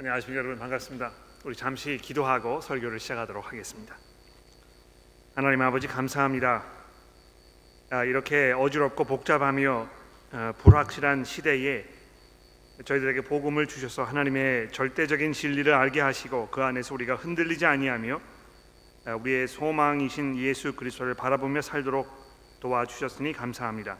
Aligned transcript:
안녕하십니까 0.00 0.38
여러분 0.38 0.58
반갑습니다. 0.58 1.12
우리 1.44 1.54
잠시 1.54 1.98
기도하고 1.98 2.62
설교를 2.62 2.98
시작하도록 2.98 3.46
하겠습니다. 3.46 3.98
하나님 5.34 5.60
아버지 5.60 5.86
감사합니다. 5.88 6.64
아, 7.90 8.04
이렇게 8.04 8.50
어지럽고 8.52 9.04
복잡하며 9.04 9.90
아, 10.32 10.52
불확실한 10.56 11.24
시대에 11.24 11.84
저희들에게 12.82 13.20
복음을 13.24 13.66
주셔서 13.66 14.02
하나님의 14.04 14.72
절대적인 14.72 15.34
진리를 15.34 15.70
알게 15.70 16.00
하시고 16.00 16.48
그 16.48 16.62
안에서 16.62 16.94
우리가 16.94 17.16
흔들리지 17.16 17.66
아니하며 17.66 18.20
아, 19.04 19.16
우리의 19.16 19.48
소망이신 19.48 20.38
예수 20.38 20.74
그리스도를 20.76 21.12
바라보며 21.12 21.60
살도록 21.60 22.08
도와주셨으니 22.60 23.34
감사합니다. 23.34 23.98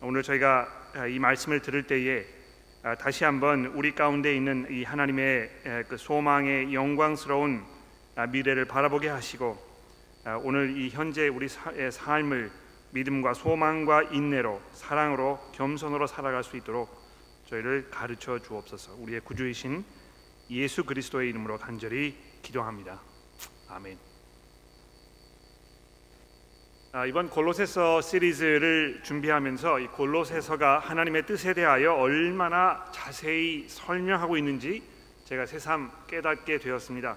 오늘 0.00 0.24
저희가 0.24 0.66
아, 0.96 1.06
이 1.06 1.20
말씀을 1.20 1.62
들을 1.62 1.86
때에 1.86 2.24
아, 2.24 2.41
다시 2.98 3.22
한번 3.22 3.66
우리 3.66 3.94
가운데 3.94 4.34
있는 4.34 4.66
이 4.68 4.82
하나님의 4.82 5.84
그 5.88 5.96
소망의 5.96 6.74
영광스러운 6.74 7.62
아, 8.16 8.26
미래를 8.26 8.64
바라보게 8.64 9.08
하시고 9.08 9.56
아, 10.24 10.36
오늘 10.42 10.76
이 10.76 10.90
현재 10.90 11.28
우리 11.28 11.48
삶을 11.48 12.50
믿음과 12.90 13.34
소망과 13.34 14.02
인내로 14.10 14.60
사랑으로 14.72 15.38
겸손으로 15.52 16.08
살아갈 16.08 16.42
수 16.42 16.56
있도록 16.56 16.90
저희를 17.46 17.88
가르쳐 17.90 18.40
주옵소서. 18.40 18.96
우리의 18.96 19.20
구주이신 19.20 19.84
예수 20.50 20.84
그리스도의 20.84 21.30
이름으로 21.30 21.58
간절히 21.58 22.16
기도합니다. 22.42 23.00
아멘. 23.68 24.11
아, 26.94 27.06
이번 27.06 27.30
골로새서 27.30 28.02
시리즈를 28.02 29.00
준비하면서 29.02 29.80
이 29.80 29.86
골로새서가 29.86 30.78
하나님의 30.80 31.24
뜻에 31.24 31.54
대하여 31.54 31.94
얼마나 31.94 32.84
자세히 32.92 33.64
설명하고 33.66 34.36
있는지 34.36 34.82
제가 35.24 35.46
새삼 35.46 35.90
깨닫게 36.06 36.58
되었습니다. 36.58 37.16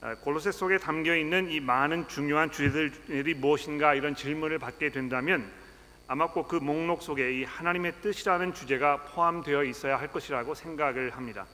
아, 0.00 0.16
골로새 0.16 0.50
속에 0.50 0.78
담겨 0.78 1.14
있는 1.14 1.52
이 1.52 1.60
많은 1.60 2.08
중요한 2.08 2.50
주제들이 2.50 3.34
무엇인가 3.34 3.94
이런 3.94 4.16
질문을 4.16 4.58
받게 4.58 4.90
된다면 4.90 5.48
아마 6.08 6.26
꼭 6.26 6.48
그 6.48 6.56
목록 6.56 7.02
속에 7.02 7.38
이 7.38 7.44
하나님의 7.44 7.92
뜻이라는 8.02 8.54
주제가 8.54 9.04
포함되어 9.04 9.62
있어야 9.62 10.00
할 10.00 10.10
것이라고 10.10 10.56
생각을 10.56 11.10
합니다. 11.10 11.46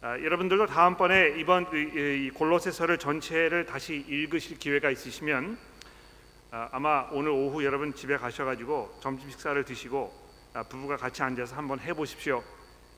아, 0.00 0.18
여러분들도 0.18 0.66
다음번에 0.66 1.36
이번 1.38 1.68
이, 1.72 2.26
이 2.26 2.30
골로새서를 2.34 2.98
전체를 2.98 3.64
다시 3.64 4.04
읽으실 4.08 4.58
기회가 4.58 4.90
있으시면 4.90 5.67
아, 6.50 6.66
아마 6.72 7.06
오늘 7.12 7.30
오후 7.30 7.62
여러분 7.62 7.94
집에 7.94 8.16
가셔가지고 8.16 9.00
점심 9.00 9.28
식사를 9.28 9.62
드시고 9.64 10.10
아, 10.54 10.62
부부가 10.62 10.96
같이 10.96 11.22
앉아서 11.22 11.54
한번 11.54 11.78
해보십시오. 11.78 12.42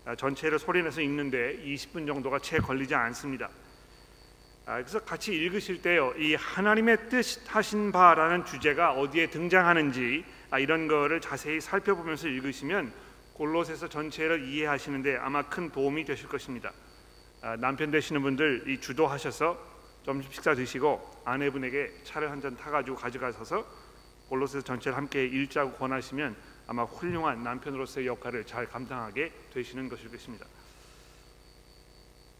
아, 0.04 0.14
전체를 0.14 0.60
소리내서 0.60 1.00
읽는데 1.00 1.60
20분 1.64 2.06
정도가 2.06 2.38
채 2.38 2.58
걸리지 2.58 2.94
않습니다. 2.94 3.48
그래서 4.66 5.00
같이 5.00 5.34
읽으실 5.34 5.82
때요, 5.82 6.14
이 6.16 6.36
하나님의 6.36 7.08
뜻 7.08 7.40
하신 7.48 7.90
바라는 7.90 8.44
주제가 8.44 8.92
어디에 8.92 9.28
등장하는지 9.28 10.24
이런 10.60 10.86
거를 10.86 11.20
자세히 11.20 11.60
살펴보면서 11.60 12.28
읽으시면 12.28 12.92
골로새서 13.34 13.88
전체를 13.88 14.44
이해하시는데 14.44 15.16
아마 15.16 15.42
큰 15.42 15.72
도움이 15.72 16.04
되실 16.04 16.28
것입니다. 16.28 16.70
남편 17.58 17.90
되시는 17.90 18.22
분들 18.22 18.68
이 18.68 18.80
주도하셔서 18.80 19.58
점심 20.04 20.30
식사 20.32 20.54
드시고 20.54 21.22
아내분에게 21.24 21.92
차를 22.04 22.30
한 22.30 22.40
잔 22.40 22.56
타가지고 22.56 22.96
가져가셔서 22.96 23.64
골로새 24.28 24.62
전체를 24.62 24.96
함께 24.96 25.26
읽자고 25.26 25.72
권하시면 25.72 26.36
아마 26.68 26.84
훌륭한 26.84 27.42
남편으로서의 27.42 28.06
역할을 28.06 28.46
잘 28.46 28.66
감당하게 28.66 29.32
되시는 29.52 29.88
것일 29.88 30.10
것입니다. 30.10 30.46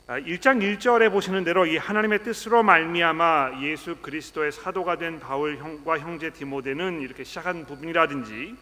1장 0.07 0.47
아, 0.49 0.55
1절에 0.55 1.11
보시는 1.13 1.45
대로 1.45 1.67
이 1.67 1.77
하나님의 1.77 2.25
뜻으로 2.25 2.63
말미암아 2.63 3.61
예수 3.63 3.97
그리스도의 3.97 4.51
사도가 4.51 4.99
된 4.99 5.21
바울 5.21 5.59
형과 5.59 5.99
형제 5.99 6.31
디모데는 6.31 7.01
이렇게 7.01 7.23
시작한 7.23 7.67
부분이라든지 7.67 8.57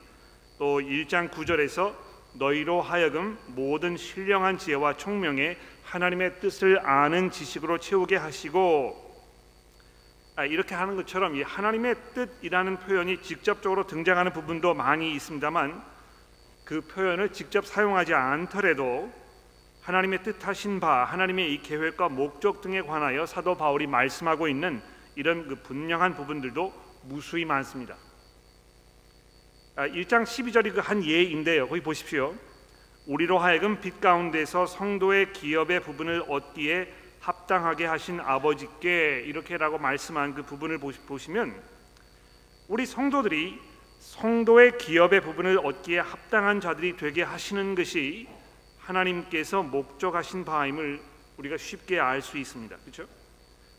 또 0.59 0.81
1장 0.81 1.31
9절에서 1.31 1.94
너희로 2.34 2.83
하여금 2.83 3.39
모든 3.49 3.97
신령한 3.97 4.59
지혜와 4.59 4.97
총명에 4.97 5.56
하나님의 5.88 6.41
뜻을 6.41 6.87
아는 6.87 7.31
지식으로 7.31 7.78
채우게 7.78 8.16
하시고 8.16 9.06
아, 10.37 10.44
이렇게 10.44 10.75
하는 10.75 10.97
것처럼 10.97 11.34
이 11.34 11.43
하나님의 11.43 11.97
뜻이라는 12.15 12.78
표현이 12.81 13.22
직접적으로 13.22 13.87
등장하는 13.87 14.32
부분도 14.32 14.75
많이 14.75 15.15
있습니다만 15.15 15.82
그 16.65 16.82
표현을 16.82 17.32
직접 17.32 17.66
사용하지 17.66 18.12
않더라도 18.12 19.10
하나님의 19.81 20.22
뜻하신 20.22 20.78
바 20.81 21.04
하나님의 21.04 21.54
이 21.54 21.62
계획과 21.62 22.10
목적 22.10 22.60
등에 22.60 22.82
관하여 22.82 23.25
사도 23.25 23.56
바울이 23.56 23.87
말씀하고 23.87 24.47
있는 24.47 24.82
이런 25.16 25.49
그 25.49 25.55
분명한 25.56 26.15
부분들도 26.15 26.72
무수히 27.05 27.47
많습니다. 27.47 27.97
1장 29.76 30.20
아, 30.20 30.25
12절이 30.25 30.75
그 30.75 30.81
한 30.81 31.03
예인데요. 31.03 31.66
거기 31.66 31.81
보십시오. 31.81 32.34
우리로 33.09 33.39
하여금 33.39 33.81
빛 33.81 34.03
가운데서 34.03 34.67
성도의 34.67 35.33
기업의 35.33 35.81
부분을 35.81 36.25
얻기에 36.29 36.93
합당하게 37.21 37.87
하신 37.87 38.21
아버지께 38.21 39.23
이렇게라고 39.25 39.79
말씀한 39.79 40.35
그 40.35 40.43
부분을 40.43 40.79
보시면 40.79 41.59
우리 42.69 42.85
성도들이 42.85 43.59
성도의 43.99 44.77
기업의 44.77 45.23
부분을 45.23 45.59
얻기에 45.65 46.01
합당한 46.01 46.61
자들이 46.61 46.99
되게 46.99 47.23
하시는 47.23 47.75
것이 47.75 48.29
하나님께서 48.77 49.63
목적하신 49.63 50.45
바임을 50.45 51.01
우리가 51.39 51.57
쉽게 51.57 51.99
알 51.99 52.21
수 52.21 52.37
있습니다. 52.37 52.77
그렇죠? 52.77 53.07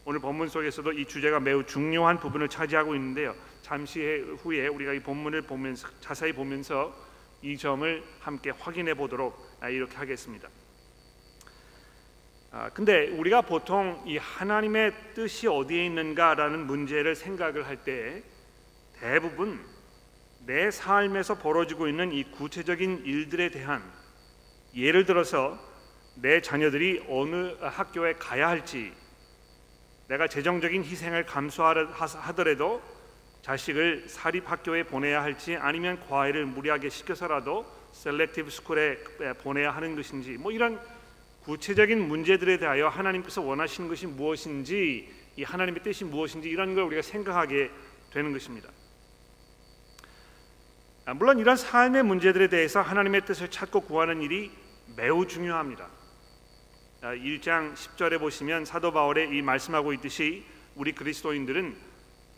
오늘 0.05 0.19
본문 0.21 0.49
속에서도 0.49 0.91
이 0.93 1.05
주제가 1.05 1.39
매우 1.39 1.63
중요한 1.63 2.19
부분을 2.19 2.49
차지하고 2.49 2.95
있는데요. 2.95 3.35
잠시 3.61 4.01
후에 4.41 4.65
우리가 4.69 4.93
이 4.93 4.99
본문을 5.01 5.43
보면서 5.43 5.87
자세히 5.99 6.33
보면서 6.33 7.08
이 7.41 7.57
점을 7.57 8.03
함께 8.19 8.49
확인해 8.51 8.93
보도록 8.93 9.37
아, 9.61 9.69
이렇게 9.69 9.95
하겠습니다. 9.97 10.49
아, 12.51 12.69
근데 12.69 13.07
우리가 13.09 13.41
보통 13.41 14.03
이 14.05 14.17
하나님의 14.17 14.93
뜻이 15.13 15.47
어디에 15.47 15.85
있는가라는 15.85 16.65
문제를 16.65 17.15
생각을 17.15 17.67
할 17.67 17.77
때 17.83 18.23
대부분 18.99 19.63
내 20.45 20.71
삶에서 20.71 21.37
벌어지고 21.37 21.87
있는 21.87 22.11
이 22.11 22.23
구체적인 22.23 23.05
일들에 23.05 23.49
대한 23.49 23.83
예를 24.75 25.05
들어서 25.05 25.57
내 26.15 26.41
자녀들이 26.41 27.05
어느 27.07 27.55
학교에 27.61 28.13
가야 28.15 28.49
할지 28.49 28.91
내가 30.09 30.27
재정적인 30.27 30.83
희생을 30.83 31.25
감수하더라도 31.25 32.81
자식을 33.49 34.03
사립 34.07 34.47
학교에 34.47 34.83
보내야 34.83 35.23
할지 35.23 35.55
아니면 35.55 35.99
과외를 36.07 36.45
무리하게 36.45 36.89
시켜서라도 36.89 37.65
selective 37.93 38.51
school에 38.51 38.97
보내야 39.41 39.71
하는 39.71 39.95
것인지 39.95 40.37
뭐 40.37 40.51
이런 40.51 40.79
구체적인 41.45 41.99
문제들에 41.99 42.59
대하여 42.59 42.89
하나님께서 42.89 43.41
원하시는 43.41 43.89
것이 43.89 44.05
무엇인지 44.05 45.11
이 45.35 45.43
하나님의 45.43 45.81
뜻이 45.81 46.05
무엇인지 46.05 46.47
이런 46.47 46.75
걸 46.75 46.83
우리가 46.83 47.01
생각하게 47.01 47.71
되는 48.13 48.33
것입니다. 48.33 48.69
아, 51.05 51.15
물론 51.15 51.39
이런 51.39 51.57
삶의 51.57 52.03
문제들에 52.03 52.49
대해서 52.49 52.81
하나님의 52.81 53.25
뜻을 53.25 53.49
찾고 53.49 53.81
구하는 53.81 54.21
일이 54.21 54.51
매우 54.95 55.25
중요합니다. 55.25 55.87
1장 57.01 57.71
아, 57.71 57.73
10절에 57.73 58.19
보시면 58.19 58.65
사도 58.65 58.93
바울의 58.93 59.35
이 59.35 59.41
말씀하고 59.41 59.91
있듯이 59.93 60.45
우리 60.75 60.91
그리스도인들은 60.91 61.88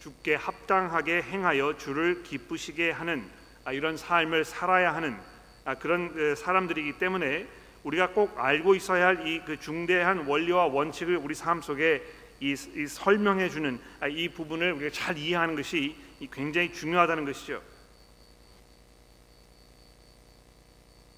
주께 0.01 0.33
합당하게 0.33 1.21
행하여 1.21 1.77
주를 1.77 2.23
기쁘시게 2.23 2.89
하는 2.89 3.23
아, 3.63 3.71
이런 3.71 3.97
삶을 3.97 4.45
살아야 4.45 4.95
하는 4.95 5.15
아, 5.63 5.75
그런 5.75 6.11
그 6.11 6.35
사람들이기 6.35 6.97
때문에 6.97 7.47
우리가 7.83 8.09
꼭 8.09 8.33
알고 8.39 8.73
있어야 8.73 9.07
할 9.07 9.27
이 9.27 9.45
그 9.45 9.59
중대한 9.59 10.25
원리와 10.25 10.65
원칙을 10.65 11.17
우리 11.17 11.35
삶 11.35 11.61
속에 11.61 12.03
이, 12.39 12.53
이 12.53 12.87
설명해 12.87 13.49
주는 13.49 13.79
아, 13.99 14.07
이 14.07 14.27
부분을 14.29 14.73
우리가 14.73 14.91
잘 14.91 15.19
이해하는 15.19 15.55
것이 15.55 15.95
굉장히 16.31 16.73
중요하다는 16.73 17.25
것이죠. 17.25 17.61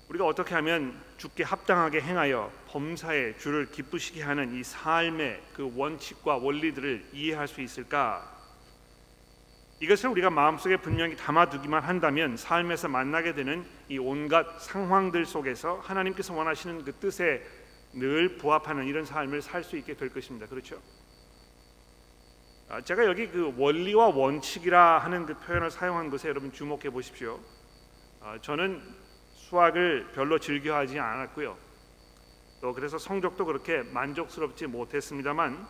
우리가 0.09 0.25
어떻게 0.25 0.55
하면 0.55 1.01
주께 1.17 1.43
합당하게 1.43 2.01
행하여 2.01 2.51
범사에 2.67 3.37
주를 3.37 3.71
기쁘시게 3.71 4.21
하는 4.21 4.53
이 4.53 4.63
삶의 4.63 5.41
그 5.53 5.71
원칙과 5.73 6.35
원리들을 6.35 7.11
이해할 7.13 7.47
수 7.47 7.61
있을까? 7.61 8.42
이것을 9.83 10.11
우리가 10.11 10.29
마음속에 10.29 10.77
분명히 10.77 11.17
담아두기만 11.17 11.83
한다면 11.83 12.37
삶에서 12.37 12.87
만나게 12.87 13.33
되는 13.33 13.65
이 13.89 13.97
온갖 13.97 14.57
상황들 14.61 15.25
속에서 15.25 15.75
하나님께서 15.83 16.33
원하시는 16.33 16.85
그 16.85 16.93
뜻에 16.93 17.45
늘 17.91 18.37
부합하는 18.37 18.85
이런 18.85 19.03
삶을 19.03 19.41
살 19.41 19.61
수 19.61 19.75
있게 19.75 19.95
될 19.95 20.07
것입니다. 20.07 20.47
그렇죠? 20.47 20.81
아, 22.69 22.79
제가 22.79 23.05
여기 23.05 23.27
그 23.27 23.53
원리와 23.57 24.07
원칙이라 24.07 24.99
하는 24.99 25.25
그 25.25 25.33
표현을 25.35 25.69
사용한 25.69 26.09
것에 26.09 26.29
여러분 26.29 26.53
주목해 26.53 26.89
보십시오. 26.89 27.41
아, 28.21 28.37
저는 28.41 28.81
수학을 29.33 30.13
별로 30.15 30.39
즐겨하지 30.39 30.97
않았고요. 30.97 31.57
또 32.61 32.73
그래서 32.73 32.97
성적도 32.97 33.43
그렇게 33.43 33.83
만족스럽지 33.83 34.67
못했습니다만 34.67 35.67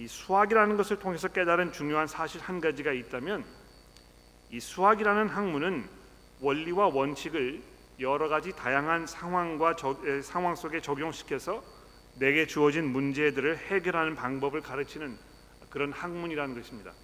이 0.00 0.08
수학이라는 0.08 0.78
것을 0.78 0.98
통해서 0.98 1.28
깨달은 1.28 1.72
중요한 1.72 2.06
사실 2.06 2.40
한 2.40 2.58
가지가 2.58 2.90
있다면 2.90 3.44
이 4.50 4.58
수학이라는 4.58 5.28
학문은 5.28 5.84
원리와 6.40 6.86
원칙을 6.86 7.60
여러 8.00 8.30
가지 8.30 8.52
다양한 8.52 9.06
상황과 9.06 9.76
저, 9.76 9.94
에, 10.06 10.22
상황 10.22 10.54
속에 10.54 10.80
적용시켜서 10.80 11.62
내게 12.18 12.46
주어진 12.46 12.86
문제들을 12.86 13.58
해결하는 13.58 14.14
방법을 14.14 14.62
가르치는 14.62 15.18
그런 15.68 15.92
학문이라는 15.92 16.54
것입니다. 16.54 16.94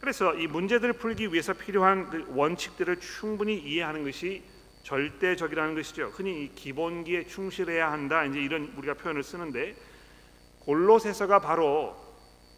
그래서 0.00 0.34
이 0.34 0.48
문제들을 0.48 0.94
풀기 0.94 1.32
위해서 1.32 1.52
필요한 1.52 2.10
그 2.10 2.26
원칙들을 2.30 2.98
충분히 2.98 3.56
이해하는 3.56 4.02
것이 4.02 4.42
절대적이라는 4.82 5.76
것이죠. 5.76 6.10
흔히 6.14 6.46
이 6.46 6.52
기본기에 6.52 7.28
충실해야 7.28 7.92
한다. 7.92 8.24
이제 8.24 8.40
이런 8.40 8.72
우리가 8.76 8.94
표현을 8.94 9.22
쓰는데 9.22 9.76
골로새서가 10.60 11.40
바로 11.40 11.96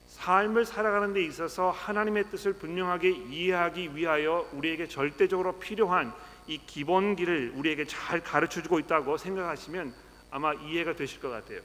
삶을 0.07 0.67
살아가는 0.67 1.13
데 1.13 1.25
있어서 1.25 1.71
하나님의 1.71 2.31
뜻을 2.31 2.55
분명하게 2.55 3.11
이해하기 3.11 3.97
위하여 3.97 4.47
우리에게 4.53 4.87
절대적으로 4.87 5.59
필요한 5.59 6.13
이 6.47 6.59
기본기를 6.59 7.53
우리에게 7.57 7.87
잘 7.87 8.23
가르쳐 8.23 8.63
주고 8.63 8.79
있다고 8.79 9.17
생각하시면 9.17 9.95
아마 10.31 10.53
이해가 10.55 10.95
되실 10.95 11.21
것 11.21 11.31
같아요. 11.31 11.61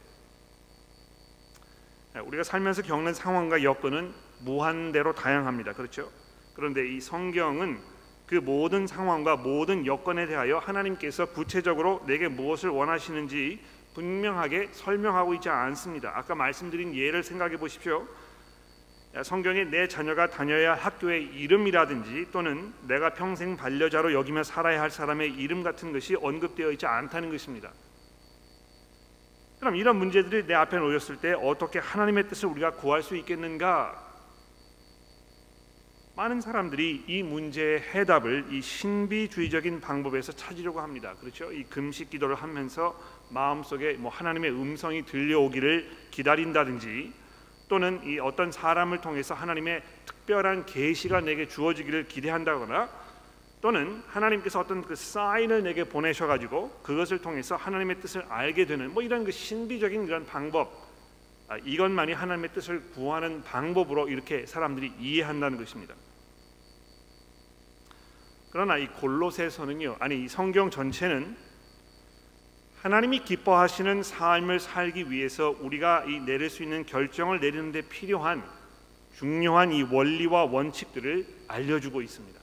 네, 2.14 2.22
우리가 2.22 2.44
살면서 2.44 2.84
겪는 2.84 3.14
상황과 3.14 3.64
여건은 3.64 4.14
무한대로 4.40 5.14
다양합니다. 5.14 5.74
그렇죠? 5.74 6.10
그런데 6.56 6.88
이 6.88 7.02
성경은 7.02 7.80
그 8.26 8.36
모든 8.36 8.88
상황과 8.88 9.38
모든 9.38 9.86
여건에 9.86 10.26
대하여 10.28 10.58
하나님께서 10.58 11.28
구체적으로 11.28 12.04
내게 12.08 12.28
무엇을 12.28 12.70
원하시는지 12.70 13.60
분명하게 13.98 14.70
설명하고 14.74 15.34
있지 15.34 15.50
않습니다. 15.50 16.12
아까 16.14 16.36
말씀드린 16.36 16.94
예를 16.94 17.24
생각해 17.24 17.58
보십시오. 17.58 18.08
성경에 19.24 19.64
내 19.64 19.88
자녀가 19.88 20.30
다녀야 20.30 20.76
학교의 20.76 21.24
이름이라든지 21.24 22.28
또는 22.32 22.72
내가 22.88 23.16
평생 23.16 23.58
반려자로 23.58 24.14
여기며 24.14 24.44
살아야 24.44 24.82
할 24.82 24.92
사람의 24.92 25.34
이름 25.34 25.64
같은 25.64 25.92
것이 25.92 26.16
언급되어 26.16 26.72
있지 26.74 26.86
않다는 26.86 27.32
것입니다. 27.32 27.72
그럼 29.60 29.76
이런 29.76 29.96
문제들이 29.96 30.46
내 30.46 30.54
앞에 30.54 30.78
놓였을 30.78 31.18
때 31.18 31.34
어떻게 31.34 31.80
하나님의 31.80 32.28
뜻을 32.28 32.50
우리가 32.50 32.74
구할 32.74 33.02
수 33.02 33.16
있겠는가? 33.16 34.07
많은 36.18 36.42
사람들이 36.42 37.04
이 37.06 37.22
문제의 37.22 37.80
해답을 37.80 38.48
이 38.50 38.60
신비주의적인 38.60 39.82
방법에서 39.82 40.32
찾으려고 40.32 40.82
합니다. 40.82 41.14
그렇죠? 41.22 41.52
이 41.52 41.64
금식 41.66 42.10
기도를 42.10 42.34
하면서 42.34 43.00
마음속에 43.30 43.94
뭐 43.94 44.10
하나님의 44.10 44.50
음성이 44.50 45.06
들려오기를 45.06 46.08
기다린다든지 46.10 47.14
또는 47.70 48.02
이 48.04 48.18
어떤 48.18 48.52
사람을 48.52 49.00
통해서 49.00 49.36
하나님의 49.36 49.84
특별한 50.08 50.66
계시가 50.66 51.22
내게 51.22 51.48
주어지기를 51.48 52.08
기대한다거나 52.08 52.90
또는 53.62 54.02
하나님께서 54.08 54.60
어떤 54.60 54.82
그 54.82 54.96
사인을 54.96 55.62
내게 55.62 55.84
보내셔 55.84 56.26
가지고 56.26 56.72
그것을 56.82 57.22
통해서 57.22 57.56
하나님의 57.56 58.02
뜻을 58.02 58.26
알게 58.28 58.66
되는 58.66 58.92
뭐 58.92 59.04
이런 59.04 59.24
그 59.24 59.32
신비적인 59.32 60.08
이런 60.08 60.26
방법 60.26 60.88
아, 61.48 61.58
이것만이 61.58 62.14
하나님의 62.14 62.54
뜻을 62.54 62.82
구하는 62.94 63.44
방법으로 63.44 64.10
이렇게 64.10 64.48
사람들이 64.48 64.94
이해한다는 65.00 65.60
것입니다. 65.60 65.94
그러나 68.50 68.78
이 68.78 68.88
골로새서는요, 68.88 69.98
아니 70.00 70.24
이 70.24 70.28
성경 70.28 70.70
전체는 70.70 71.36
하나님이 72.82 73.24
기뻐하시는 73.26 74.04
삶을 74.04 74.60
살기 74.60 75.12
위해서 75.12 75.56
우리가 75.60 76.06
이 76.06 76.20
내릴 76.20 76.50
수 76.50 76.64
있는 76.64 76.86
결정을 76.86 77.40
내리는데 77.40 77.82
필요한 77.84 78.44
중요한 79.18 79.72
이 79.74 79.82
원리와 79.82 80.46
원칙들을 80.46 81.26
알려주고 81.48 82.02
있습니다. 82.02 82.40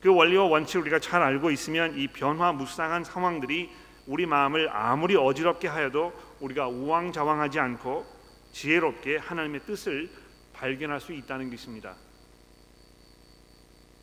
그 0.00 0.14
원리와 0.14 0.44
원칙을 0.44 0.82
우리가 0.82 0.98
잘 1.00 1.20
알고 1.20 1.50
있으면 1.50 1.98
이 1.98 2.08
변화무쌍한 2.08 3.04
상황들이 3.04 3.70
우리 4.06 4.24
마음을 4.24 4.70
아무리 4.70 5.14
어지럽게 5.16 5.68
하여도 5.68 6.12
우리가 6.40 6.68
우왕좌왕하지 6.68 7.58
않고 7.58 8.06
지혜롭게 8.52 9.18
하나님의 9.18 9.60
뜻을 9.66 10.08
발견할 10.54 11.00
수 11.00 11.12
있다는 11.12 11.50
것입니다. 11.50 11.96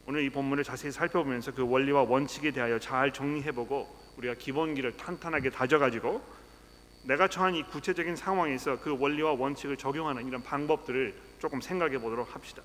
오늘 0.09 0.23
이 0.23 0.29
본문을 0.29 0.63
자세히 0.63 0.89
살펴보면서 0.89 1.51
그 1.53 1.69
원리와 1.69 2.03
원칙에 2.03 2.51
대하여 2.51 2.79
잘 2.79 3.11
정리해보고 3.11 4.13
우리가 4.15 4.35
기본기를 4.35 4.95
탄탄하게 4.95 5.49
다져가지고 5.49 6.23
내가 7.03 7.27
처한 7.27 7.55
이 7.55 7.63
구체적인 7.63 8.15
상황에서 8.15 8.79
그 8.79 8.97
원리와 8.97 9.33
원칙을 9.33 9.75
적용하는 9.75 10.25
이런 10.25 10.41
방법들을 10.43 11.13
조금 11.39 11.59
생각해 11.59 11.99
보도록 11.99 12.33
합시다. 12.33 12.63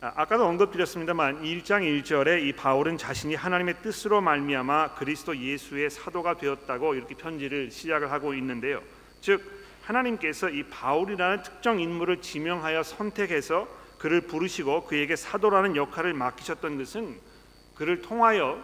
아, 0.00 0.12
아까도 0.16 0.46
언급드렸습니다만 0.46 1.42
1장 1.42 1.82
1절에 2.02 2.42
이 2.42 2.52
바울은 2.54 2.98
자신이 2.98 3.36
하나님의 3.36 3.76
뜻으로 3.82 4.20
말미암아 4.20 4.94
그리스도 4.94 5.36
예수의 5.36 5.90
사도가 5.90 6.38
되었다고 6.38 6.96
이렇게 6.96 7.14
편지를 7.14 7.70
시작을 7.70 8.10
하고 8.10 8.34
있는데요. 8.34 8.82
즉 9.20 9.42
하나님께서 9.82 10.48
이 10.48 10.64
바울이라는 10.64 11.44
특정 11.44 11.78
인물을 11.78 12.20
지명하여 12.20 12.82
선택해서 12.82 13.68
그를 13.98 14.22
부르시고 14.22 14.86
그에게 14.86 15.16
사도라는 15.16 15.76
역할을 15.76 16.14
맡기셨던 16.14 16.78
것은 16.78 17.20
그를 17.74 18.00
통하여 18.02 18.62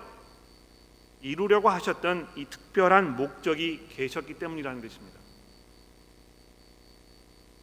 이루려고 1.20 1.70
하셨던 1.70 2.28
이 2.36 2.44
특별한 2.44 3.16
목적이 3.16 3.86
계셨기 3.90 4.34
때문이라는 4.34 4.82
것입니다. 4.82 5.18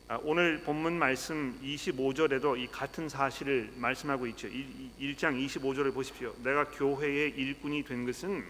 아, 0.07 0.19
오늘 0.23 0.61
본문 0.63 0.99
말씀 0.99 1.57
25절에도 1.61 2.57
이 2.59 2.67
같은 2.67 3.07
사실을 3.07 3.71
말씀하고 3.77 4.27
있죠. 4.27 4.49
1장 4.49 5.41
25절을 5.45 5.93
보십시오. 5.93 6.35
내가 6.43 6.69
교회의 6.71 7.29
일꾼이 7.29 7.85
된 7.85 8.05
것은 8.05 8.43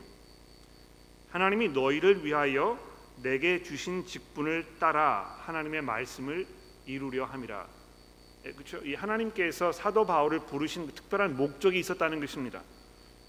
하나님이 1.30 1.70
너희를 1.70 2.26
위하여 2.26 2.80
내게 3.22 3.62
주신 3.62 4.06
직분을 4.06 4.66
따라 4.80 5.38
하나님의 5.42 5.84
말씀을 5.84 6.48
이루려 6.88 7.26
함이라. 7.26 7.81
그렇죠? 8.44 8.78
이 8.80 8.96
하나님께서 8.96 9.72
사도 9.72 10.06
바울을 10.06 10.40
부르신 10.46 10.88
그 10.88 10.94
특별한 10.94 11.38
목적이 11.38 11.80
있었다는 11.80 12.20
것입니다. 12.20 12.64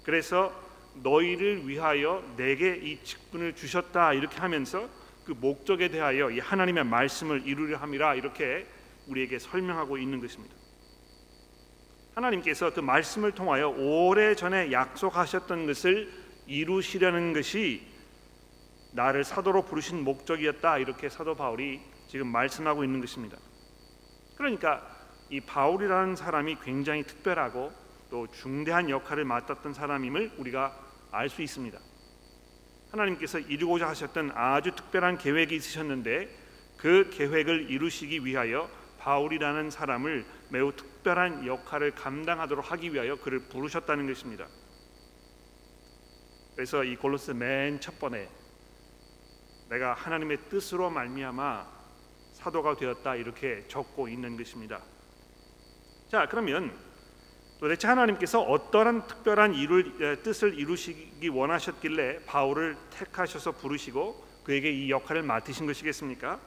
그래서 0.03 0.51
너희를 0.95 1.67
위하여 1.67 2.23
내게 2.35 2.75
이 2.75 3.03
직분을 3.03 3.55
주셨다 3.55 4.13
이렇게 4.13 4.37
하면서 4.37 4.89
그 5.25 5.31
목적에 5.31 5.87
대하여 5.89 6.29
이 6.31 6.39
하나님의 6.39 6.83
말씀을 6.85 7.47
이루려 7.47 7.77
함이라 7.77 8.15
이렇게 8.15 8.67
우리에게 9.07 9.39
설명하고 9.39 9.97
있는 9.97 10.19
것입니다. 10.19 10.55
하나님께서 12.15 12.73
그 12.73 12.79
말씀을 12.79 13.31
통하여 13.31 13.69
오래 13.69 14.35
전에 14.35 14.71
약속하셨던 14.71 15.65
것을 15.65 16.11
이루시려는 16.45 17.33
것이 17.33 17.81
나를 18.91 19.23
사도로 19.23 19.63
부르신 19.63 20.03
목적이었다 20.03 20.77
이렇게 20.77 21.09
사도 21.09 21.35
바울이 21.35 21.81
지금 22.07 22.27
말씀하고 22.27 22.83
있는 22.83 22.99
것입니다. 22.99 23.37
그러니까 24.35 24.92
이 25.33 25.41
바울이라는 25.41 26.15
사람이 26.15 26.57
굉장히 26.63 27.01
특별하고 27.01 27.73
또 28.11 28.27
중대한 28.27 28.91
역할을 28.91 29.25
맡았던 29.25 29.73
사람임을 29.73 30.33
우리가 30.37 30.79
알 31.11 31.27
수 31.27 31.41
있습니다. 31.41 31.79
하나님께서 32.91 33.39
이루고자 33.39 33.87
하셨던 33.89 34.33
아주 34.35 34.75
특별한 34.75 35.17
계획이 35.17 35.55
있으셨는데 35.55 36.29
그 36.77 37.09
계획을 37.11 37.71
이루시기 37.71 38.23
위하여 38.23 38.69
바울이라는 38.99 39.71
사람을 39.71 40.23
매우 40.49 40.71
특별한 40.71 41.47
역할을 41.47 41.95
감당하도록 41.95 42.71
하기 42.71 42.93
위하여 42.93 43.15
그를 43.15 43.39
부르셨다는 43.49 44.05
것입니다. 44.05 44.45
그래서 46.55 46.83
이 46.83 46.95
골로스 46.95 47.31
맨 47.31 47.79
첫 47.79 47.97
번에 47.97 48.29
내가 49.71 49.95
하나님의 49.95 50.37
뜻으로 50.51 50.91
말미암아 50.91 51.65
사도가 52.33 52.75
되었다 52.75 53.15
이렇게 53.15 53.67
적고 53.67 54.07
있는 54.07 54.37
것입니다. 54.37 54.92
자, 56.13 56.27
그러면 56.29 56.71
도대체 57.59 57.87
하나님께서 57.87 58.39
어떠한 58.39 59.07
특별한 59.07 59.55
이룰, 59.55 60.21
뜻을 60.21 60.59
이루시기 60.59 61.27
원하셨길래 61.27 62.25
바울을 62.27 62.77
택하셔서 62.91 63.53
부르시고 63.53 64.23
그에게 64.43 64.71
이 64.71 64.91
역할을 64.91 65.23
맡으신 65.23 65.65
것이겠습니까? 65.65 66.39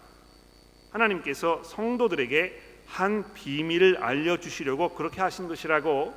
하나님께서 0.92 1.64
성도들에게 1.64 2.62
한 2.86 3.34
비밀을 3.34 3.96
알려주시려고 4.04 4.94
그렇게 4.94 5.20
하신 5.20 5.48
것이라고 5.48 6.14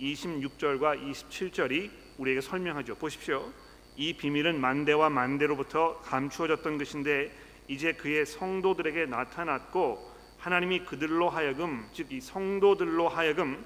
26절과 0.00 0.98
27절이 0.98 1.90
우리에게 2.16 2.40
설명하죠. 2.40 2.94
보십시오. 2.94 3.52
이 3.96 4.14
비밀은 4.14 4.58
만대와 4.58 5.10
만대로부터 5.10 6.00
감추어졌던 6.00 6.78
것인데 6.78 7.30
이제 7.68 7.92
그의 7.92 8.24
성도들에게 8.24 9.04
나타났고 9.04 10.15
하나님이 10.46 10.84
그들로 10.84 11.28
하여금 11.28 11.88
즉 11.92 12.12
이 12.12 12.20
성도들로 12.20 13.08
하여금 13.08 13.64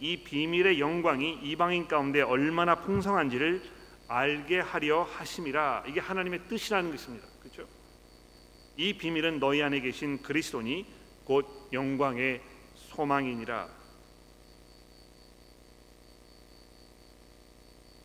이 0.00 0.24
비밀의 0.24 0.80
영광이 0.80 1.40
이방인 1.42 1.86
가운데 1.86 2.22
얼마나 2.22 2.76
풍성한지를 2.76 3.62
알게 4.08 4.60
하려 4.60 5.02
하심이라 5.02 5.84
이게 5.88 6.00
하나님의 6.00 6.48
뜻이라는 6.48 6.90
것입니다. 6.90 7.26
그렇죠? 7.38 7.68
이 8.78 8.96
비밀은 8.96 9.40
너희 9.40 9.62
안에 9.62 9.80
계신 9.80 10.22
그리스도니 10.22 10.86
곧 11.26 11.68
영광의 11.70 12.40
소망이니라. 12.76 13.68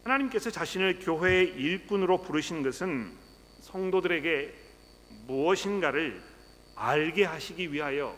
하나님께서 0.03 0.51
자신을 0.51 0.99
교회의 0.99 1.47
일꾼으로 1.47 2.23
부르신 2.23 2.61
것은 2.61 3.09
성도들에게 3.61 4.53
무엇인가를 5.27 6.26
알게 6.77 7.23
하시기 7.23 7.73
위하여 7.73 8.15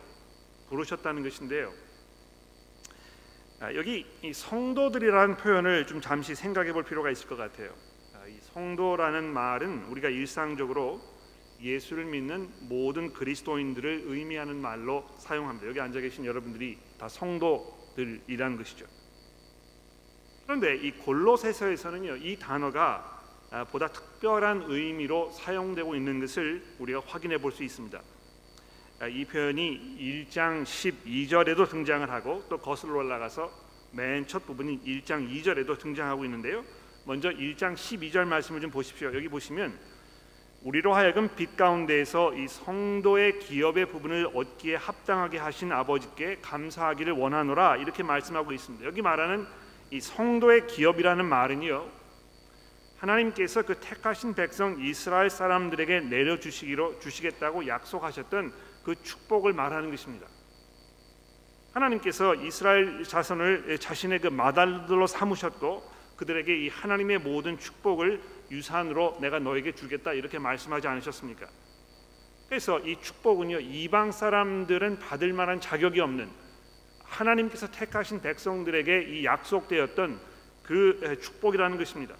부르셨다는 0.70 1.24
것인데요. 1.24 1.74
아, 3.62 3.74
여기 3.74 4.06
성도들이라는 4.34 5.38
표현을 5.38 5.88
좀 5.88 6.02
잠시 6.02 6.36
생각해 6.36 6.74
볼 6.74 6.84
필요가 6.84 7.10
있을 7.10 7.28
것 7.28 7.36
같아요. 7.36 7.74
아, 8.16 8.28
이 8.28 8.38
성도라는 8.54 9.24
말은 9.26 9.86
우리가 9.86 10.10
일상적으로 10.10 11.02
예수를 11.62 12.06
믿는 12.06 12.50
모든 12.70 13.12
그리스도인들을 13.12 14.04
의미하는 14.06 14.56
말로 14.56 15.06
사용합니다. 15.18 15.68
여기 15.68 15.82
앉아 15.82 16.00
계신 16.00 16.26
여러분들이 16.26 16.78
다 16.98 17.10
성도들이라는 17.10 18.58
것이죠. 18.58 18.86
그런데 20.46 20.76
이 20.78 20.92
골로새서에서는요, 20.92 22.18
이 22.18 22.38
단어가 22.40 23.18
아, 23.52 23.64
보다 23.64 23.88
특별한 23.88 24.66
의미로 24.68 25.32
사용되고 25.32 25.96
있는 25.96 26.20
것을 26.20 26.64
우리가 26.80 27.02
확인해 27.06 27.38
볼 27.40 27.52
수 27.52 27.64
있습니다. 27.64 28.00
아, 29.02 29.08
이 29.08 29.24
표현이 29.24 30.28
1장 30.30 30.64
12절에도 30.64 31.70
등장을 31.70 32.10
하고 32.10 32.44
또 32.50 32.58
거슬러 32.58 32.98
올라가서 32.98 33.50
맨 33.94 34.28
첫 34.28 34.46
부분인 34.46 34.84
1장 34.84 35.26
2절에도 35.32 35.80
등장하고 35.80 36.26
있는데요. 36.26 36.66
먼저 37.06 37.30
1장 37.30 37.76
12절 37.76 38.26
말씀을 38.26 38.60
좀 38.60 38.70
보십시오. 38.70 39.14
여기 39.16 39.30
보시면 39.30 39.80
우리로 40.64 40.94
하여금 40.94 41.30
빛 41.38 41.56
가운데에서 41.56 42.34
이 42.34 42.50
성도의 42.50 43.40
기업의 43.40 43.86
부분을 43.86 44.32
얻기에 44.34 44.76
합당하게 44.76 45.38
하신 45.38 45.72
아버지께 45.72 46.40
감사하기를 46.42 47.14
원하노라 47.14 47.78
이렇게 47.78 48.04
말씀하고 48.04 48.52
있습니다. 48.52 48.86
여기 48.86 49.02
말하는 49.02 49.48
이 49.92 50.02
성도의 50.02 50.68
기업이라는 50.68 51.24
말은요. 51.24 51.88
하나님께서 52.98 53.62
그 53.62 53.80
택하신 53.80 54.34
백성 54.34 54.78
이스라엘 54.82 55.30
사람들에게 55.30 56.02
내려 56.02 56.38
주시기로 56.38 57.00
주시겠다고 57.00 57.66
약속하셨던 57.66 58.52
그 58.84 58.96
축복을 59.02 59.54
말하는 59.54 59.92
것입니다. 59.92 60.28
하나님께서 61.74 62.36
이스라엘 62.36 63.04
자손을 63.04 63.78
자신의 63.80 64.20
그 64.20 64.28
마달들로 64.28 65.08
삼으셨고 65.08 66.00
그들에게 66.18 66.66
이 66.66 66.70
하나님의 66.70 67.20
모든 67.20 67.58
축복을 67.58 68.22
유산으로 68.52 69.20
내가 69.22 69.40
너에게 69.40 69.74
주겠다 69.74 70.14
이렇게 70.14 70.40
말씀하지 70.40 70.88
않으셨습니까? 70.88 71.48
그래서 72.50 72.80
이 72.80 73.00
축복은요 73.00 73.60
이방 73.60 74.12
사람들은 74.12 75.00
받을 75.00 75.34
만한 75.34 75.62
자격이 75.62 76.00
없는 76.00 76.30
하나님께서 77.04 77.70
택하신 77.72 78.22
백성들에게 78.22 79.04
이 79.04 79.26
약속되었던 79.26 80.20
그 80.64 81.20
축복이라는 81.22 81.78
것입니다. 81.78 82.16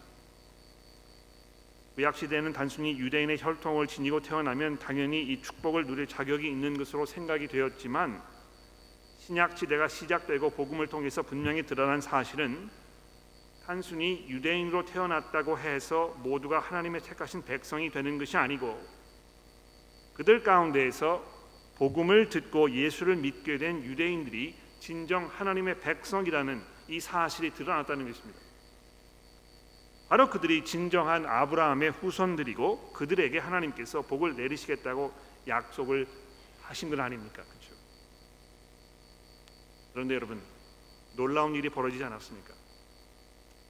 구약 2.00 2.16
시대는 2.16 2.54
단순히 2.54 2.98
유대인의 2.98 3.40
혈통을 3.42 3.86
지니고 3.88 4.22
태어나면 4.22 4.80
당연히 4.80 5.22
이 5.22 5.42
축복을 5.42 5.86
누릴 5.86 6.08
자격이 6.08 6.48
있는 6.48 6.78
것으로 6.78 7.06
생각이 7.06 7.50
되었지만 7.50 8.24
신약 9.18 9.58
시대가 9.58 9.90
시작되고 9.90 10.52
복음을 10.52 10.88
통해서 10.88 11.22
분명히 11.24 11.64
드러난 11.64 12.00
사실은 12.00 12.70
단순히 13.66 14.26
유대인으로 14.30 14.86
태어났다고 14.86 15.60
해서 15.60 16.16
모두가 16.24 16.60
하나님의 16.60 17.02
택하신 17.02 17.44
백성이 17.44 17.92
되는 17.92 18.18
것이 18.18 18.38
아니고 18.38 18.82
그들 20.14 20.42
가운데에서 20.42 21.22
복음을 21.80 22.30
듣고 22.30 22.72
예수를 22.72 23.18
믿게 23.18 23.58
된 23.58 23.84
유대인들이 23.84 24.56
진정 24.80 25.28
하나님의 25.28 25.82
백성이라는 25.82 26.62
이 26.88 27.02
사실이 27.02 27.56
드러났다는 27.56 28.08
것입니다. 28.08 28.49
바로 30.10 30.28
그들이 30.28 30.66
진정한 30.66 31.26
아브라함의 31.28 31.92
후손들이고 31.92 32.94
그들에게 32.94 33.38
하나님께서 33.38 34.02
복을 34.02 34.36
내리시겠다고 34.36 35.14
약속을 35.48 36.08
하신 36.64 36.90
것 36.90 37.00
아닙니까? 37.00 37.44
그렇죠? 37.44 37.76
그런데 39.94 40.16
여러분 40.16 40.42
놀라운 41.16 41.54
일이 41.54 41.70
벌어지지 41.70 42.04
않았습니까? 42.04 42.54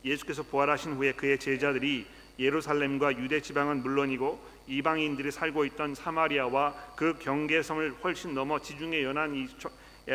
예수께서 0.06 0.44
부활하신 0.44 0.94
후에 0.94 1.12
그의 1.12 1.40
제자들이 1.40 2.08
예루살렘과 2.40 3.18
유대 3.18 3.42
지방은 3.42 3.84
물론이고 3.84 4.40
이방인들이 4.68 5.32
살고 5.32 5.66
있던 5.66 5.94
사마리아와 5.94 6.94
그 6.96 7.20
경계성을 7.20 7.98
훨씬 8.02 8.34
넘어 8.34 8.60
지중해 8.60 9.04
연안 9.04 9.36
이 9.36 9.48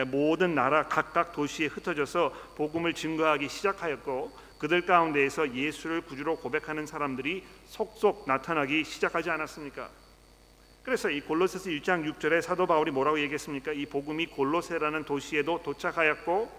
모든 0.07 0.54
나라 0.54 0.88
각각 0.88 1.33
도시에 1.33 1.66
흩어져서 1.66 2.33
복음을 2.57 2.95
증거하기 2.95 3.49
시작하였고 3.49 4.44
그들 4.64 4.87
가운데에서 4.87 5.54
예수를 5.54 6.00
구주로 6.00 6.37
고백하는 6.37 6.87
사람들이 6.87 7.44
속속 7.66 8.25
나타나기 8.26 8.83
시작하지 8.83 9.28
않았습니까? 9.28 9.90
그래서 10.83 11.11
이 11.11 11.21
골로새서 11.21 11.68
1장 11.68 12.11
6절에 12.11 12.40
사도 12.40 12.66
바울이 12.66 12.90
뭐라고 12.90 13.21
얘기했습니까? 13.21 13.73
이 13.73 13.85
복음이 13.85 14.28
골로새라는 14.28 15.04
도시에도 15.04 15.61
도착하였고 15.62 16.50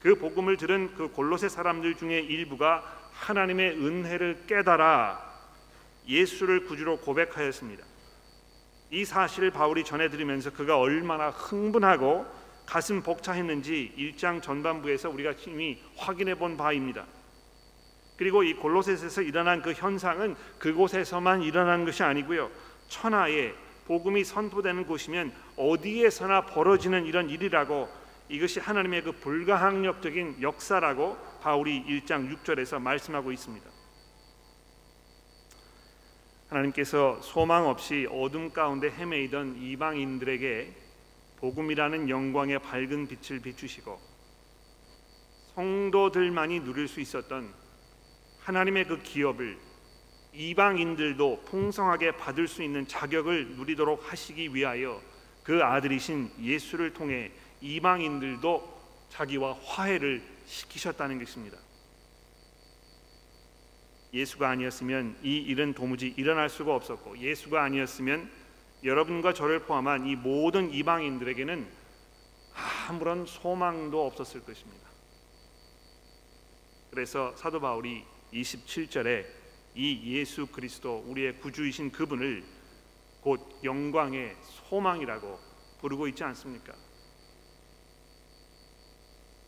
그 0.00 0.16
복음을 0.16 0.56
들은 0.56 0.96
그 0.96 1.12
골로새 1.12 1.48
사람들 1.48 1.94
중에 1.94 2.18
일부가 2.18 2.82
하나님의 3.12 3.76
은혜를 3.76 4.46
깨달아 4.48 5.24
예수를 6.08 6.66
구주로 6.66 6.96
고백하였습니다. 6.96 7.84
이 8.90 9.04
사실을 9.04 9.52
바울이 9.52 9.84
전해드리면서 9.84 10.54
그가 10.54 10.76
얼마나 10.76 11.30
흥분하고 11.30 12.41
가슴 12.72 13.02
벅차했는지 13.02 13.92
1장 13.98 14.40
전반부에서 14.40 15.10
우리가 15.10 15.34
이미 15.46 15.78
확인해 15.94 16.34
본 16.34 16.56
바입니다. 16.56 17.04
그리고 18.16 18.42
이 18.42 18.54
골로새에서 18.54 19.20
일어난 19.20 19.60
그 19.60 19.74
현상은 19.74 20.34
그곳에서만 20.58 21.42
일어난 21.42 21.84
것이 21.84 22.02
아니고요. 22.02 22.50
천하에 22.88 23.52
복음이 23.84 24.24
선포되는 24.24 24.86
곳이면 24.86 25.34
어디에서나 25.58 26.46
벌어지는 26.46 27.04
이런 27.04 27.28
일이라고 27.28 27.90
이것이 28.30 28.58
하나님의 28.58 29.02
그 29.02 29.12
불가항력적인 29.12 30.40
역사라고 30.40 31.18
바울이 31.42 31.84
1장 31.84 32.34
6절에서 32.34 32.80
말씀하고 32.80 33.32
있습니다. 33.32 33.68
하나님께서 36.48 37.20
소망 37.20 37.68
없이 37.68 38.08
어둠 38.10 38.50
가운데 38.50 38.90
헤매이던 38.90 39.56
이방인들에게 39.60 40.81
복음이라는 41.42 42.08
영광의 42.08 42.60
밝은 42.60 43.08
빛을 43.08 43.40
비추시고 43.40 44.00
성도들만이 45.56 46.60
누릴 46.60 46.86
수 46.86 47.00
있었던 47.00 47.52
하나님의 48.38 48.86
그 48.86 49.02
기업을 49.02 49.58
이방인들도 50.34 51.42
풍성하게 51.44 52.12
받을 52.12 52.46
수 52.46 52.62
있는 52.62 52.86
자격을 52.86 53.56
누리도록 53.56 54.10
하시기 54.10 54.54
위하여 54.54 55.02
그 55.42 55.62
아들이신 55.64 56.30
예수를 56.40 56.92
통해 56.92 57.32
이방인들도 57.60 58.80
자기와 59.10 59.54
화해를 59.64 60.22
시키셨다는 60.46 61.18
것입니다. 61.18 61.58
예수가 64.14 64.48
아니었으면 64.48 65.16
이 65.24 65.38
일은 65.38 65.74
도무지 65.74 66.14
일어날 66.16 66.48
수가 66.48 66.74
없었고 66.76 67.18
예수가 67.18 67.60
아니었으면 67.62 68.30
여러분과 68.84 69.32
저를 69.32 69.60
포함한 69.60 70.06
이 70.06 70.16
모든 70.16 70.72
이방인들에게는 70.72 71.66
아무런 72.88 73.26
소망도 73.26 74.06
없었을 74.06 74.42
것입니다. 74.42 74.88
그래서 76.90 77.34
사도 77.36 77.60
바울이 77.60 78.04
27절에 78.32 79.24
이 79.74 80.16
예수 80.16 80.46
그리스도 80.46 81.04
우리의 81.06 81.38
구주이신 81.38 81.92
그분을 81.92 82.44
곧 83.20 83.60
영광의 83.62 84.36
소망이라고 84.68 85.38
부르고 85.80 86.08
있지 86.08 86.24
않습니까? 86.24 86.74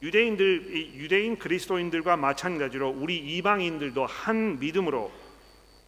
유대인들 0.01 0.95
유대인 0.97 1.39
그리스도인들과 1.39 2.17
마찬가지로 2.17 2.91
우리 2.91 3.19
이방인들도 3.19 4.07
한 4.07 4.59
믿음으로 4.59 5.11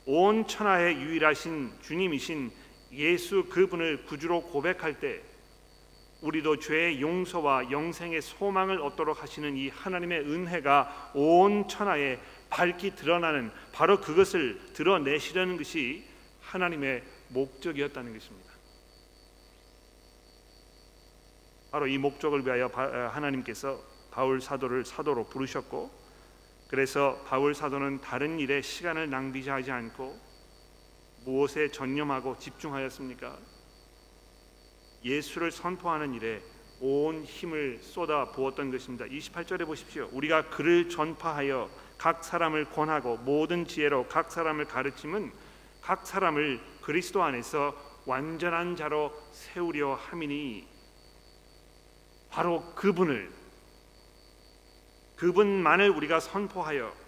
온 0.06 0.46
천하의 0.46 0.96
유일하신 0.96 1.72
주님이신 1.82 2.50
예수 2.96 3.44
그분을 3.44 4.04
구주로 4.06 4.42
고백할 4.42 4.98
때 5.00 5.22
우리도 6.22 6.58
죄의 6.58 7.00
용서와 7.00 7.70
영생의 7.70 8.22
소망을 8.22 8.80
얻도록 8.80 9.22
하시는 9.22 9.56
이 9.56 9.68
하나님의 9.68 10.20
은혜가 10.20 11.12
온 11.14 11.68
천하에 11.68 12.18
밝히 12.48 12.94
드러나는 12.96 13.50
바로 13.72 14.00
그것을 14.00 14.60
드러내시려는 14.72 15.56
것이 15.56 16.04
하나님의 16.40 17.02
목적이었다는 17.28 18.14
것입니다. 18.14 18.52
바로 21.70 21.86
이 21.86 21.98
목적을 21.98 22.46
위하여 22.46 22.68
하나님께서 22.68 23.78
바울 24.10 24.40
사도를 24.40 24.86
사도로 24.86 25.24
부르셨고 25.24 25.90
그래서 26.68 27.22
바울 27.26 27.54
사도는 27.54 28.00
다른 28.00 28.40
일에 28.40 28.62
시간을 28.62 29.10
낭비하지 29.10 29.70
않고 29.70 30.25
무엇에 31.26 31.72
전념하고 31.72 32.38
집중하였습니까? 32.38 33.36
예수를 35.04 35.50
선포하는 35.50 36.14
일에 36.14 36.40
온 36.80 37.24
힘을 37.24 37.80
쏟아 37.82 38.30
부었던 38.30 38.70
것입니다. 38.70 39.06
28절에 39.06 39.66
보십시오. 39.66 40.08
우리가 40.12 40.50
그를 40.50 40.88
전파하여 40.88 41.68
각 41.98 42.22
사람을 42.22 42.66
권하고 42.70 43.16
모든 43.18 43.66
지혜로 43.66 44.06
각 44.08 44.30
사람을 44.30 44.66
가르침은 44.66 45.32
각 45.82 46.06
사람을 46.06 46.60
그리스도 46.82 47.22
안에서 47.22 47.74
완전한 48.06 48.76
자로 48.76 49.12
세우려 49.32 49.94
함이니 49.94 50.68
바로 52.30 52.62
그분을 52.74 53.32
그분만을 55.16 55.90
우리가 55.90 56.20
선포하여 56.20 57.05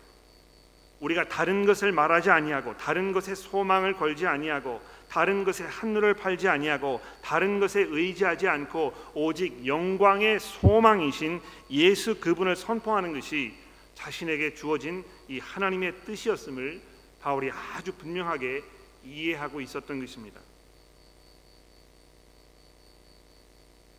우리가 1.00 1.28
다른 1.28 1.64
것을 1.64 1.92
말하지 1.92 2.30
아니하고 2.30 2.76
다른 2.76 3.12
것에 3.12 3.34
소망을 3.34 3.94
걸지 3.94 4.26
아니하고 4.26 4.80
다른 5.08 5.44
것에 5.44 5.64
한눈을 5.64 6.14
팔지 6.14 6.48
아니하고 6.48 7.00
다른 7.22 7.60
것에 7.60 7.80
의지하지 7.80 8.48
않고 8.48 8.92
오직 9.14 9.66
영광의 9.66 10.40
소망이신 10.40 11.40
예수 11.70 12.20
그분을 12.20 12.56
선포하는 12.56 13.12
것이 13.12 13.54
자신에게 13.94 14.54
주어진 14.54 15.04
이 15.28 15.38
하나님의 15.38 16.04
뜻이었음을 16.04 16.80
바울이 17.20 17.50
아주 17.50 17.92
분명하게 17.92 18.62
이해하고 19.04 19.60
있었던 19.60 20.00
것입니다. 20.00 20.40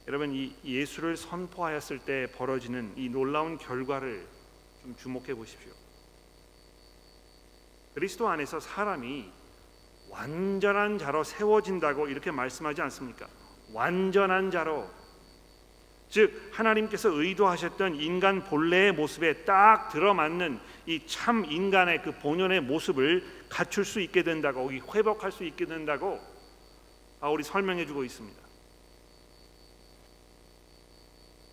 여러분 0.08 0.34
이 0.34 0.56
예수를 0.64 1.18
선포하였을 1.18 2.00
때 2.00 2.28
벌어지는 2.36 2.94
이 2.96 3.10
놀라운 3.10 3.58
결과를 3.58 4.26
좀 4.82 4.96
주목해 4.96 5.36
보십시오. 5.36 5.72
그리스도 7.94 8.28
안에서 8.30 8.60
사람이 8.60 9.30
완전한 10.10 10.98
자로 10.98 11.24
세워진다고 11.24 12.08
이렇게 12.08 12.32
말씀하지 12.32 12.82
않습니까? 12.82 13.28
완전한 13.74 14.52
자로 14.52 14.90
즉 16.10 16.50
하나님께서 16.52 17.10
의도하셨던 17.10 17.96
인간 17.96 18.44
본래의 18.44 18.94
모습에 18.94 19.46
딱 19.46 19.90
들어맞는 19.90 20.60
이 20.88 21.06
참 21.06 21.46
인간의 21.46 22.02
그 22.02 22.14
본연의 22.18 22.62
모습을 22.62 23.24
갖출 23.48 23.86
수 23.86 24.00
있게 24.02 24.24
된다고 24.24 24.72
회복할 24.72 25.32
수 25.32 25.44
있게 25.44 25.66
된다고 25.66 26.20
바울이 27.20 27.44
설명해 27.44 27.86
주고 27.86 28.04
있습니다. 28.04 28.40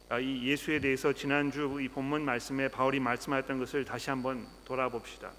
아, 0.09 0.19
이 0.21 0.49
예수에 0.49 0.79
대해서 0.81 1.13
지난주 1.13 1.79
이 1.81 1.89
본문 1.89 2.25
말씀에 2.25 2.69
바울이 2.69 3.01
말씀하였던 3.01 3.59
것을 3.59 3.85
다시 3.85 4.09
한번 4.09 4.47
돌아봅시다. 4.65 5.33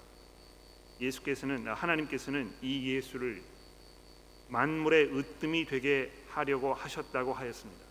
예수께서는 1.00 1.68
하나님께서는 1.68 2.52
이 2.62 2.94
예수를 2.94 3.42
만물의 4.48 5.16
으뜸이 5.16 5.66
되게 5.66 6.10
하려고 6.28 6.74
하셨다고 6.74 7.32
하였습니다. 7.32 7.82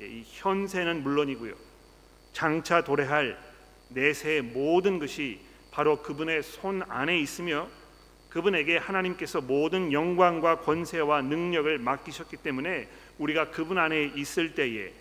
예, 0.00 0.06
이 0.06 0.24
현세는 0.26 1.02
물론이고요. 1.02 1.54
장차 2.32 2.84
도래할 2.84 3.38
내세의 3.90 4.42
모든 4.42 4.98
것이 4.98 5.40
바로 5.70 6.02
그분의 6.02 6.42
손 6.42 6.82
안에 6.88 7.18
있으며 7.18 7.68
그분에게 8.28 8.76
하나님께서 8.76 9.40
모든 9.40 9.92
영광과 9.92 10.60
권세와 10.60 11.22
능력을 11.22 11.78
맡기셨기 11.78 12.38
때문에 12.38 12.88
우리가 13.18 13.50
그분 13.50 13.78
안에 13.78 14.12
있을 14.16 14.54
때에 14.54 14.92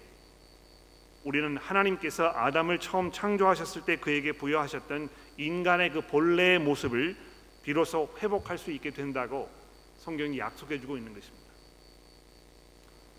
우리는 1.24 1.58
하나님께서 1.58 2.32
아담을 2.34 2.80
처음 2.80 3.12
창조하셨을 3.12 3.84
때 3.86 3.98
그에게 3.98 4.32
부여하셨던 4.32 5.10
인간의 5.38 5.92
그 5.92 6.02
본래의 6.02 6.60
모습을 6.60 7.16
비로소 7.64 8.10
회복할 8.20 8.58
수 8.58 8.72
있게 8.72 8.92
된다고 8.92 9.50
성경이 9.98 10.40
약속해 10.40 10.80
주고 10.80 10.96
있는 10.96 11.14
것입니다. 11.14 11.48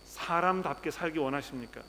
사람답게 0.05 0.91
살기 0.91 1.19
원하십니까? 1.19 1.83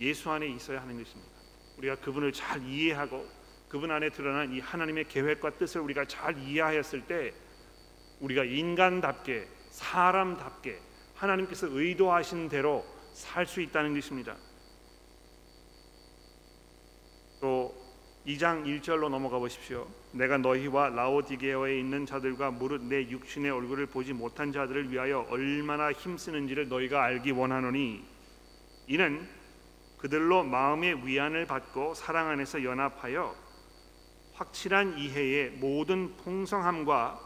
예수 0.00 0.30
안에 0.30 0.46
있어야 0.46 0.80
하는 0.80 1.02
것입니다. 1.02 1.32
우리가 1.78 1.96
그분을 1.96 2.32
잘 2.32 2.62
이해하고 2.62 3.26
그분 3.68 3.90
안에 3.90 4.10
드러난 4.10 4.52
이 4.52 4.60
하나님의 4.60 5.08
계획과 5.08 5.50
뜻을 5.58 5.80
우리가 5.80 6.04
잘 6.06 6.38
이해하였을 6.38 7.06
때 7.06 7.34
우리가 8.20 8.44
인간답게 8.44 9.48
사람답게 9.70 10.80
하나님께서 11.16 11.66
의도하신 11.70 12.48
대로 12.48 12.86
살 13.16 13.46
수 13.46 13.62
있다는 13.62 13.94
것입니다. 13.94 14.36
또 17.40 17.74
2장 18.26 18.64
1절로 18.66 19.08
넘어가 19.08 19.38
보십시오. 19.38 19.88
내가 20.12 20.36
너희와 20.36 20.90
라오디게어에 20.90 21.78
있는 21.78 22.04
자들과 22.04 22.50
무릇 22.50 22.82
내 22.82 23.08
육신의 23.08 23.50
얼굴을 23.50 23.86
보지 23.86 24.12
못한 24.12 24.52
자들을 24.52 24.92
위하여 24.92 25.26
얼마나 25.30 25.92
힘쓰는지를 25.92 26.68
너희가 26.68 27.04
알기 27.04 27.30
원하노니 27.30 28.04
이는 28.88 29.26
그들로 29.96 30.42
마음의 30.42 31.06
위안을 31.06 31.46
받고 31.46 31.94
사랑 31.94 32.28
안에서 32.28 32.62
연합하여 32.64 33.34
확실한 34.34 34.98
이해의 34.98 35.52
모든 35.52 36.14
풍성함과 36.16 37.18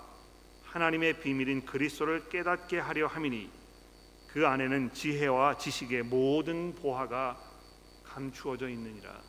하나님의 0.66 1.20
비밀인 1.20 1.64
그리스도를 1.64 2.28
깨닫게 2.28 2.78
하려 2.78 3.08
함이니 3.08 3.59
그 4.32 4.46
안에는 4.46 4.94
지혜와 4.94 5.58
지식의 5.58 6.04
모든 6.04 6.72
보화가 6.76 7.36
감추어져 8.04 8.68
있느니라. 8.68 9.20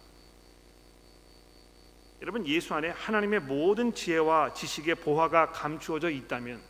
여러분 2.22 2.46
예수 2.46 2.76
안에 2.76 2.90
하나님의 2.90 3.40
모든 3.42 3.96
지혜와 3.96 4.54
지식의 4.54 4.96
보화가 4.96 5.52
감추어져 5.52 6.12
있다면 6.12 6.62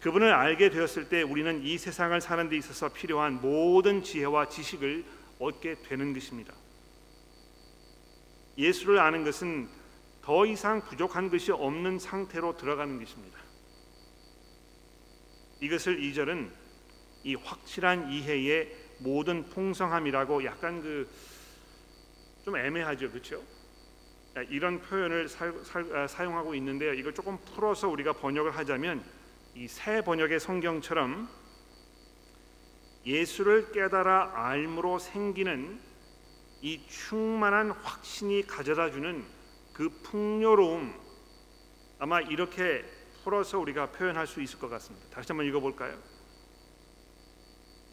그분을 0.00 0.32
알게 0.32 0.70
되었을 0.70 1.10
때 1.10 1.20
우리는 1.20 1.62
이 1.62 1.76
세상을 1.76 2.18
사는 2.22 2.48
데 2.48 2.56
있어서 2.56 2.88
필요한 2.88 3.42
모든 3.42 4.02
지혜와 4.02 4.48
지식을 4.48 5.04
얻게 5.38 5.76
되는 5.82 6.14
것입니다. 6.14 6.54
예수를 8.56 8.98
아는 8.98 9.24
것은 9.24 9.68
더 10.22 10.46
이상 10.46 10.80
부족한 10.82 11.30
것이 11.30 11.52
없는 11.52 11.98
상태로 11.98 12.56
들어가는 12.56 12.98
것입니다. 12.98 13.38
이것을 15.60 16.00
2절은 16.00 16.61
이 17.24 17.34
확실한 17.34 18.10
이해의 18.10 18.76
모든 18.98 19.44
풍성함이라고 19.48 20.44
약간 20.44 20.80
그 20.82 21.08
좀 22.44 22.56
애매하죠, 22.56 23.10
그렇죠? 23.10 23.40
이런 24.48 24.80
표현을 24.80 25.28
사, 25.28 25.52
사 26.08 26.24
용하고 26.24 26.54
있는데요. 26.56 26.92
이걸 26.94 27.14
조금 27.14 27.38
풀어서 27.54 27.88
우리가 27.88 28.14
번역을 28.14 28.56
하자면 28.56 29.04
이 29.54 29.68
새 29.68 30.02
번역의 30.02 30.40
성경처럼 30.40 31.28
예수를 33.04 33.70
깨달아 33.72 34.32
알므로 34.34 34.98
생기는 34.98 35.78
이 36.62 36.80
충만한 36.88 37.70
확신이 37.70 38.46
가져다 38.46 38.90
주는 38.90 39.24
그 39.72 39.88
풍요로움 40.02 40.94
아마 41.98 42.20
이렇게 42.20 42.84
풀어서 43.22 43.58
우리가 43.58 43.92
표현할 43.92 44.26
수 44.26 44.40
있을 44.40 44.58
것 44.58 44.68
같습니다. 44.68 45.06
다시 45.10 45.28
한번 45.28 45.46
읽어볼까요? 45.46 45.96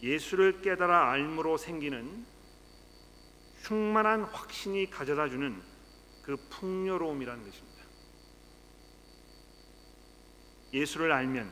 예수를 0.02 0.62
깨달아 0.62 1.12
알므로 1.12 1.58
생기는 1.58 2.26
충만한 3.64 4.24
확신이 4.24 4.90
가져다 4.90 5.28
주는 5.30 5.62
그 6.24 6.38
풍요로움이라는 6.50 7.44
것입니다. 7.44 7.84
예수를 10.74 11.12
알면 11.12 11.52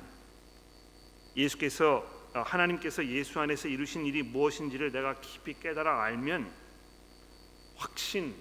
예수께서 1.36 2.18
어, 2.34 2.42
하나님께서 2.42 3.06
예수 3.08 3.40
안에서 3.40 3.68
이루신 3.68 4.06
일이 4.06 4.22
무엇인지를 4.22 4.92
내가 4.92 5.20
깊이 5.22 5.60
깨달아 5.60 6.04
알면 6.04 6.52
확신 7.76 8.36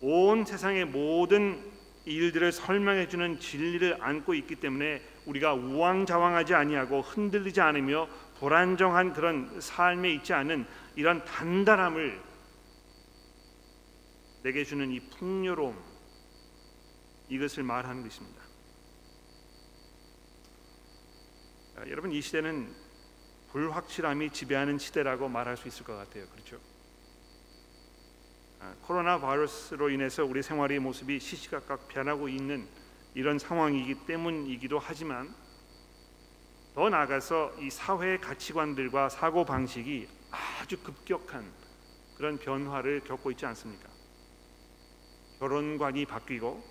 온 0.00 0.44
세상의 0.44 0.86
모든 0.86 1.70
일들을 2.06 2.52
설명해 2.52 3.08
주는 3.08 3.38
진리를 3.38 3.98
안고 4.00 4.34
있기 4.34 4.56
때문에 4.56 5.02
우리가 5.26 5.54
우왕좌왕하지 5.54 6.54
아니하고 6.54 7.02
흔들리지 7.02 7.60
않으며 7.60 8.08
불안정한 8.38 9.12
그런 9.12 9.60
삶에 9.60 10.12
있지 10.14 10.32
않은 10.32 10.66
이런 10.96 11.24
단단함을 11.24 12.20
내게 14.42 14.64
주는 14.64 14.90
이 14.90 15.00
풍요로움 15.00 15.76
이것을 17.28 17.62
말하는 17.62 18.02
것입니다. 18.02 18.42
아, 21.76 21.88
여러분 21.88 22.12
이 22.12 22.20
시대는 22.20 22.74
불확실함이 23.52 24.30
지배하는 24.30 24.78
시대라고 24.78 25.28
말할 25.28 25.56
수 25.56 25.68
있을 25.68 25.84
것 25.84 25.96
같아요. 25.96 26.26
그렇죠? 26.28 26.58
아, 28.60 28.74
코로나 28.82 29.18
바이러스로 29.18 29.90
인해서 29.90 30.24
우리 30.24 30.42
생활의 30.42 30.78
모습이 30.78 31.18
시시각각 31.20 31.88
변하고 31.88 32.28
있는 32.28 32.68
이런 33.14 33.38
상황이기 33.38 34.06
때문이기도 34.06 34.78
하지만 34.78 35.34
더 36.74 36.88
나아가서 36.88 37.56
이 37.60 37.70
사회의 37.70 38.20
가치관들과 38.20 39.08
사고 39.08 39.44
방식이 39.44 40.08
아주 40.30 40.78
급격한 40.82 41.44
그런 42.16 42.38
변화를 42.38 43.00
겪고 43.00 43.30
있지 43.32 43.44
않습니까? 43.46 43.88
결혼관이 45.40 46.06
바뀌고 46.06 46.62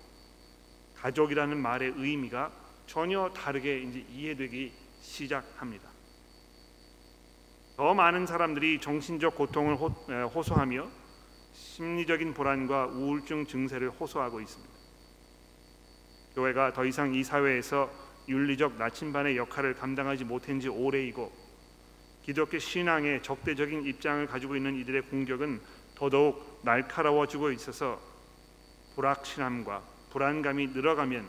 가족이라는 0.96 1.58
말의 1.58 1.94
의미가 1.96 2.52
전혀 2.86 3.30
다르게 3.30 3.80
이제 3.80 4.04
이해되기 4.10 4.72
시작합니다. 5.00 5.88
더 7.76 7.94
많은 7.94 8.26
사람들이 8.26 8.80
정신적 8.80 9.36
고통을 9.36 9.76
호, 9.76 10.42
소하며 10.42 10.88
심리적인 11.52 12.34
불안과 12.34 12.86
우울증 12.86 13.46
증세를 13.46 13.90
호소하고 13.90 14.40
있습니다. 14.40 14.69
교회가 16.34 16.72
더 16.72 16.84
이상 16.84 17.14
이 17.14 17.24
사회에서 17.24 17.90
윤리적 18.28 18.76
나침반의 18.76 19.36
역할을 19.36 19.74
감당하지 19.74 20.24
못한 20.24 20.60
지 20.60 20.68
오래이고 20.68 21.32
기독교 22.22 22.58
신앙의 22.58 23.22
적대적인 23.22 23.84
입장을 23.86 24.26
가지고 24.26 24.56
있는 24.56 24.76
이들의 24.76 25.02
공격은 25.02 25.60
더더욱 25.94 26.60
날카로워지고 26.64 27.50
있어서 27.52 28.00
불확실함과 28.94 29.82
불안감이 30.10 30.68
늘어가면 30.68 31.26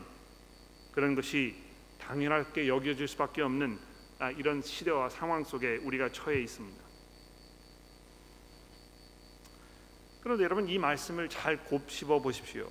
그런 0.92 1.14
것이 1.14 1.56
당연하게 1.98 2.68
여겨질 2.68 3.08
수밖에 3.08 3.42
없는 3.42 3.78
아, 4.18 4.30
이런 4.30 4.62
시대와 4.62 5.08
상황 5.08 5.42
속에 5.42 5.78
우리가 5.78 6.12
처해 6.12 6.40
있습니다. 6.42 6.82
그런데 10.22 10.44
여러분 10.44 10.68
이 10.68 10.78
말씀을 10.78 11.28
잘 11.28 11.64
곱씹어 11.64 12.20
보십시오. 12.20 12.70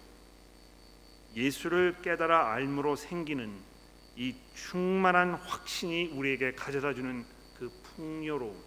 예수를 1.36 1.98
깨달아 2.02 2.52
알므로 2.52 2.96
생기는 2.96 3.52
이 4.16 4.36
충만한 4.54 5.34
확신이 5.36 6.08
우리에게 6.08 6.54
가져다 6.54 6.94
주는 6.94 7.26
그 7.58 7.72
풍요로움, 7.84 8.62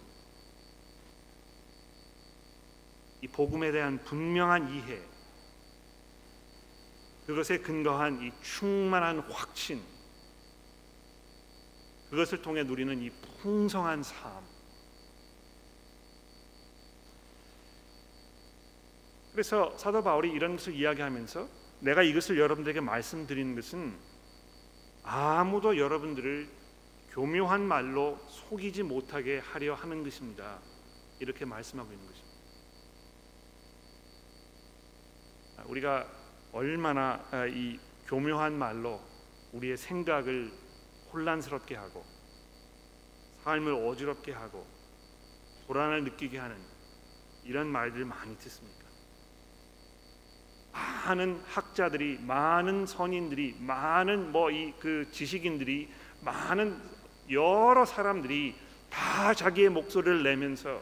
이 3.21 3.27
복음에 3.27 3.71
대한 3.71 4.03
분명한 4.03 4.73
이해, 4.73 4.99
그것에 7.27 7.59
근거한 7.59 8.21
이 8.21 8.31
충만한 8.41 9.19
확신, 9.19 9.81
그것을 12.09 12.41
통해 12.41 12.63
누리는 12.63 13.01
이 13.01 13.09
풍성한 13.41 14.03
삶. 14.03 14.43
그래서 19.31 19.77
사도 19.77 20.01
바울이 20.01 20.31
이런 20.31 20.55
것을 20.55 20.73
이야기하면서 20.73 21.64
내가 21.85 22.01
이것을 22.01 22.39
여러분들에게 22.39 22.81
말씀드리는 22.81 23.53
것은 23.53 23.95
아무도 25.03 25.77
여러분들을 25.77 26.49
교묘한 27.11 27.61
말로 27.61 28.17
속이지 28.27 28.81
못하게 28.81 29.37
하려 29.37 29.75
하는 29.75 30.03
것입니다. 30.03 30.57
이렇게 31.19 31.45
말씀하고 31.45 31.91
있는 31.91 32.07
것입니다. 32.07 32.35
우리가 35.65 36.07
얼마나 36.53 37.23
이 37.49 37.79
교묘한 38.07 38.57
말로 38.57 38.99
우리의 39.53 39.77
생각을 39.77 40.51
혼란스럽게 41.13 41.75
하고 41.75 42.03
삶을 43.43 43.73
어지럽게 43.73 44.31
하고 44.31 44.65
불안을 45.67 46.03
느끼게 46.03 46.39
하는 46.39 46.57
이런 47.43 47.67
말들을 47.67 48.05
많이 48.05 48.35
듣습니까? 48.39 48.84
많은 50.75 51.41
학자들이 51.47 52.19
많은 52.21 52.85
선인들이 52.85 53.55
많은 53.59 54.31
뭐 54.31 54.51
이 54.51 54.73
그 54.79 55.07
지식인들이 55.11 55.87
많은 56.21 56.77
여러 57.31 57.85
사람들이 57.85 58.55
다 58.89 59.33
자기의 59.33 59.69
목소리를 59.69 60.23
내면서 60.23 60.81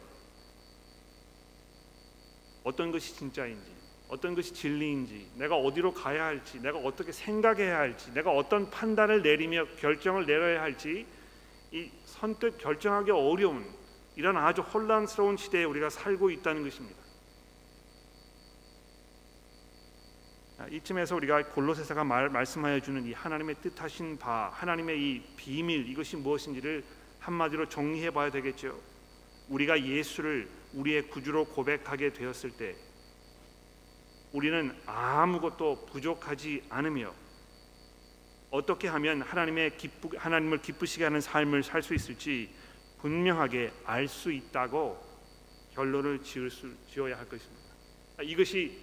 어떤 2.64 2.90
것이 2.90 3.14
진짜인지 3.14 3.72
어떤 4.08 4.34
것이 4.34 4.52
진리인지 4.52 5.30
내가 5.36 5.56
어디로 5.56 5.94
가야 5.94 6.24
할지 6.24 6.60
내가 6.60 6.78
어떻게 6.78 7.12
생각해야 7.12 7.78
할지 7.78 8.12
내가 8.12 8.30
어떤 8.30 8.70
판단을 8.70 9.22
내리며 9.22 9.66
결정을 9.78 10.26
내려야 10.26 10.60
할지 10.62 11.06
이 11.72 11.90
선뜻 12.04 12.58
결정하기 12.58 13.10
어려운 13.10 13.64
이런 14.16 14.36
아주 14.36 14.60
혼란스러운 14.62 15.36
시대에 15.36 15.64
우리가 15.64 15.90
살고 15.90 16.30
있다는 16.30 16.62
것입니다. 16.62 17.03
이쯤에서 20.70 21.16
우리가 21.16 21.48
골로새서가 21.48 22.04
말, 22.04 22.28
말씀하여 22.28 22.80
주는 22.80 23.04
이 23.04 23.12
하나님의 23.12 23.56
뜻하신 23.60 24.18
바 24.18 24.50
하나님의 24.54 25.00
이 25.00 25.22
비밀 25.36 25.88
이것이 25.88 26.16
무엇인지를 26.16 26.84
한마디로 27.18 27.68
정리해 27.68 28.10
봐야 28.10 28.30
되겠죠. 28.30 28.80
우리가 29.48 29.82
예수를 29.82 30.48
우리의 30.74 31.08
구주로 31.08 31.44
고백하게 31.46 32.12
되었을 32.12 32.52
때 32.52 32.76
우리는 34.32 34.76
아무것도 34.86 35.86
부족하지 35.86 36.64
않으며 36.68 37.12
어떻게 38.50 38.88
하면 38.88 39.22
하나님의 39.22 39.76
기쁘, 39.76 40.10
하나님을 40.16 40.62
기쁘시게 40.62 41.04
하는 41.04 41.20
삶을 41.20 41.62
살 41.64 41.82
수 41.82 41.94
있을지 41.94 42.50
분명하게 43.00 43.72
알 43.84 44.08
수 44.08 44.32
있다고 44.32 45.02
결론을 45.74 46.22
지을 46.22 46.50
수, 46.50 46.72
지어야 46.88 47.18
할 47.18 47.28
것입니다. 47.28 47.64
이것이 48.22 48.80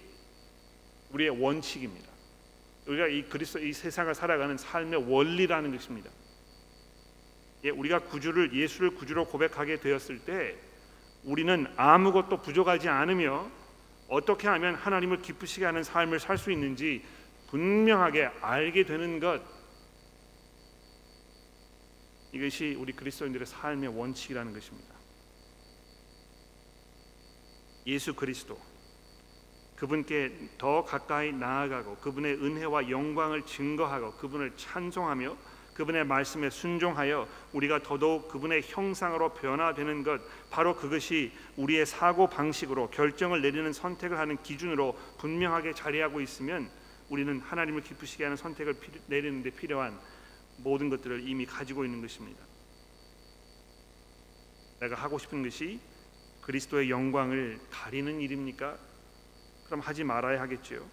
우리의 1.12 1.30
원칙입니다. 1.30 2.10
우리가 2.86 3.06
이 3.06 3.22
그리스도 3.28 3.58
이 3.58 3.72
세상을 3.72 4.12
살아가는 4.14 4.56
삶의 4.56 5.10
원리라는 5.10 5.72
것입니다. 5.72 6.10
예, 7.64 7.70
우리가 7.70 8.00
구주를 8.00 8.54
예수를 8.54 8.94
구주로 8.94 9.26
고백하게 9.26 9.78
되었을 9.80 10.20
때 10.24 10.56
우리는 11.22 11.66
아무것도 11.76 12.42
부족하지 12.42 12.88
않으며 12.88 13.48
어떻게 14.08 14.48
하면 14.48 14.74
하나님을 14.74 15.22
기쁘시게 15.22 15.64
하는 15.64 15.84
삶을 15.84 16.18
살 16.18 16.36
수 16.38 16.50
있는지 16.50 17.04
분명하게 17.50 18.30
알게 18.40 18.84
되는 18.84 19.20
것 19.20 19.40
이것이 22.32 22.74
우리 22.78 22.92
그리스도인들의 22.92 23.46
삶의 23.46 23.96
원칙이라는 23.96 24.52
것입니다. 24.52 24.94
예수 27.86 28.14
그리스도 28.14 28.58
그분께 29.82 30.50
더 30.58 30.84
가까이 30.84 31.32
나아가고 31.32 31.96
그분의 31.96 32.34
은혜와 32.34 32.88
영광을 32.88 33.44
증거하고 33.44 34.12
그분을 34.12 34.52
찬송하며 34.56 35.36
그분의 35.74 36.06
말씀에 36.06 36.50
순종하여 36.50 37.26
우리가 37.52 37.82
더더욱 37.82 38.28
그분의 38.28 38.62
형상으로 38.64 39.30
변화되는 39.30 40.04
것 40.04 40.20
바로 40.50 40.76
그것이 40.76 41.32
우리의 41.56 41.84
사고 41.84 42.28
방식으로 42.28 42.90
결정을 42.90 43.42
내리는 43.42 43.72
선택을 43.72 44.20
하는 44.20 44.40
기준으로 44.40 44.96
분명하게 45.18 45.74
자리하고 45.74 46.20
있으면 46.20 46.70
우리는 47.08 47.40
하나님을 47.40 47.82
기쁘시게 47.82 48.22
하는 48.22 48.36
선택을 48.36 48.76
내리는 49.08 49.42
데 49.42 49.50
필요한 49.50 49.98
모든 50.58 50.90
것들을 50.90 51.28
이미 51.28 51.44
가지고 51.44 51.84
있는 51.84 52.00
것입니다. 52.00 52.40
내가 54.78 54.94
하고 54.94 55.18
싶은 55.18 55.42
것이 55.42 55.80
그리스도의 56.42 56.88
영광을 56.88 57.58
가리는 57.72 58.20
일입니까? 58.20 58.91
그럼 59.72 59.80
하지 59.80 60.04
말아야 60.04 60.38
하겠지요. 60.42 60.86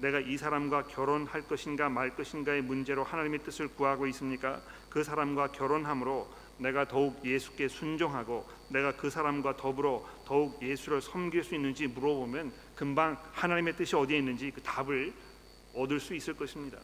내가 0.00 0.20
이 0.20 0.36
사람과 0.36 0.82
결혼할 0.82 1.48
것인가 1.48 1.88
말 1.88 2.14
것인가의 2.14 2.60
문제로 2.60 3.02
하나님의 3.02 3.38
뜻을 3.42 3.68
구하고 3.68 4.06
있습니까? 4.08 4.60
그 4.90 5.02
사람과 5.02 5.46
결혼함으로 5.52 6.28
내가 6.58 6.86
더욱 6.86 7.24
예수께 7.24 7.68
순종하고 7.68 8.46
내가 8.68 8.94
그 8.96 9.08
사람과 9.08 9.56
더불어 9.56 10.06
더욱 10.26 10.62
예수를 10.62 11.00
섬길 11.00 11.42
수 11.42 11.54
있는지 11.54 11.86
물어보면 11.86 12.52
금방 12.76 13.16
하나님의 13.32 13.74
뜻이 13.76 13.96
어디에 13.96 14.18
있는지 14.18 14.50
그 14.50 14.60
답을 14.60 15.14
얻을 15.74 16.00
수 16.00 16.14
있을 16.14 16.34
것입니다. 16.34 16.76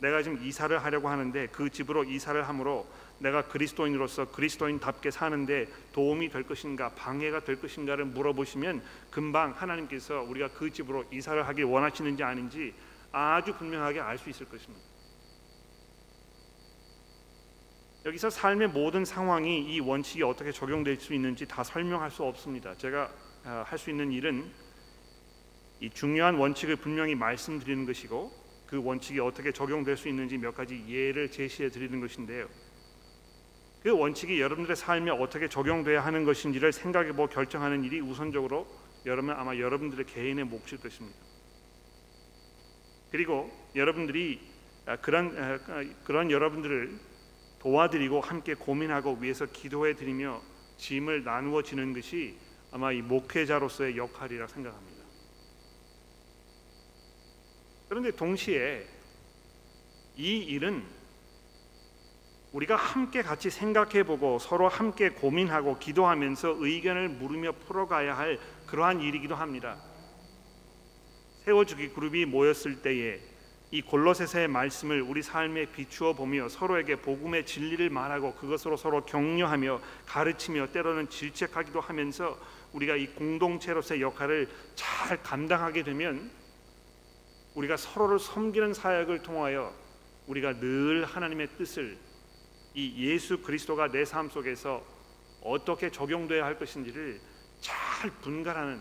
내가 0.00 0.24
지금 0.24 0.44
이사를 0.44 0.76
하려고 0.76 1.08
하는데 1.08 1.46
그 1.52 1.70
집으로 1.70 2.02
이사를 2.02 2.48
함으로 2.48 2.84
내가 3.18 3.48
그리스도인으로서 3.48 4.30
그리스도인답게 4.30 5.10
사는데 5.10 5.66
도움이 5.92 6.30
될 6.30 6.44
것인가 6.44 6.90
방해가 6.90 7.40
될 7.40 7.60
것인가를 7.60 8.04
물어보시면 8.04 8.82
금방 9.10 9.50
하나님께서 9.50 10.22
우리가 10.22 10.48
그 10.48 10.70
집으로 10.70 11.04
이사를 11.10 11.46
하길 11.46 11.64
원하시는지 11.64 12.22
아닌지 12.22 12.74
아주 13.10 13.54
분명하게 13.56 14.00
알 14.00 14.18
수 14.18 14.30
있을 14.30 14.46
것입니다. 14.46 14.84
여기서 18.04 18.30
삶의 18.30 18.68
모든 18.68 19.04
상황이 19.04 19.74
이 19.74 19.80
원칙이 19.80 20.22
어떻게 20.22 20.52
적용될 20.52 20.98
수 21.00 21.12
있는지 21.12 21.46
다 21.46 21.64
설명할 21.64 22.10
수 22.10 22.22
없습니다. 22.22 22.74
제가 22.76 23.10
아, 23.44 23.64
할수 23.66 23.90
있는 23.90 24.12
일은 24.12 24.50
이 25.80 25.90
중요한 25.90 26.36
원칙을 26.36 26.76
분명히 26.76 27.14
말씀드리는 27.14 27.86
것이고 27.86 28.32
그 28.66 28.82
원칙이 28.82 29.20
어떻게 29.20 29.52
적용될 29.52 29.96
수 29.96 30.08
있는지 30.08 30.38
몇 30.38 30.54
가지 30.54 30.84
예를 30.88 31.30
제시해 31.30 31.70
드리는 31.70 32.00
것인데요. 32.00 32.48
그 33.88 33.98
원칙이 33.98 34.38
여러분들의 34.38 34.76
삶에 34.76 35.10
어떻게 35.10 35.48
적용돼야 35.48 36.04
하는 36.04 36.26
것인지를 36.26 36.74
생각해 36.74 37.12
보고 37.12 37.26
결정하는 37.26 37.84
일이 37.84 38.00
우선적으로 38.02 38.66
여러분 39.06 39.30
아마 39.30 39.56
여러분들의 39.56 40.04
개인의 40.04 40.44
몫일 40.44 40.78
것입니다. 40.78 41.16
그리고 43.10 43.50
여러분들이 43.74 44.40
아, 44.84 44.96
그런 44.96 45.34
아, 45.38 45.84
그런 46.04 46.30
여러분들을 46.30 46.98
도와드리고 47.60 48.20
함께 48.20 48.52
고민하고 48.52 49.16
위해서 49.22 49.46
기도해 49.46 49.94
드리며 49.94 50.42
짐을 50.76 51.24
나누어 51.24 51.62
지는 51.62 51.94
것이 51.94 52.36
아마 52.70 52.92
이 52.92 53.00
목회자로서의 53.00 53.96
역할이라 53.96 54.48
생각합니다. 54.48 55.02
그런데 57.88 58.10
동시에 58.10 58.86
이 60.18 60.40
일은 60.40 60.97
우리가 62.52 62.76
함께 62.76 63.22
같이 63.22 63.50
생각해보고 63.50 64.38
서로 64.38 64.68
함께 64.68 65.10
고민하고 65.10 65.78
기도하면서 65.78 66.56
의견을 66.58 67.10
물으며 67.10 67.52
풀어가야 67.66 68.16
할 68.16 68.38
그러한 68.66 69.00
일이기도 69.00 69.34
합니다. 69.34 69.76
세워주기 71.44 71.90
그룹이 71.90 72.24
모였을 72.24 72.80
때에 72.80 73.20
이 73.70 73.82
골로새서의 73.82 74.48
말씀을 74.48 75.02
우리 75.02 75.20
삶에 75.20 75.66
비추어 75.66 76.14
보며 76.14 76.48
서로에게 76.48 76.96
복음의 77.02 77.44
진리를 77.44 77.90
말하고 77.90 78.34
그것으로 78.34 78.78
서로 78.78 79.04
격려하며 79.04 79.80
가르치며 80.06 80.68
때로는 80.72 81.10
질책하기도 81.10 81.78
하면서 81.78 82.38
우리가 82.72 82.96
이 82.96 83.08
공동체로서의 83.08 84.00
역할을 84.00 84.48
잘 84.74 85.22
감당하게 85.22 85.82
되면 85.82 86.30
우리가 87.54 87.76
서로를 87.76 88.18
섬기는 88.18 88.72
사역을 88.72 89.22
통하여 89.22 89.74
우리가 90.28 90.60
늘 90.60 91.04
하나님의 91.04 91.48
뜻을 91.58 91.98
이 92.78 93.08
예수 93.10 93.42
그리스도가 93.42 93.90
내 93.90 94.04
삶 94.04 94.30
속에서 94.30 94.84
어떻게 95.42 95.90
적용돼야 95.90 96.44
할 96.44 96.56
것인지를 96.56 97.20
잘 97.60 98.08
분간하는 98.22 98.80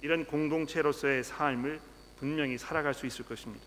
이런 0.00 0.24
공동체로서의 0.24 1.24
삶을 1.24 1.80
분명히 2.18 2.56
살아갈 2.56 2.94
수 2.94 3.06
있을 3.06 3.24
것입니다. 3.24 3.64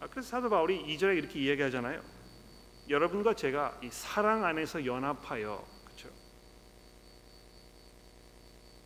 아, 0.00 0.06
그래서 0.08 0.28
사도 0.28 0.50
바울이 0.50 0.84
2절에 0.84 1.16
이렇게 1.16 1.38
이야기하잖아요. 1.40 2.02
여러분과 2.90 3.32
제가 3.34 3.78
이 3.82 3.88
사랑 3.90 4.44
안에서 4.44 4.84
연합하여? 4.84 5.76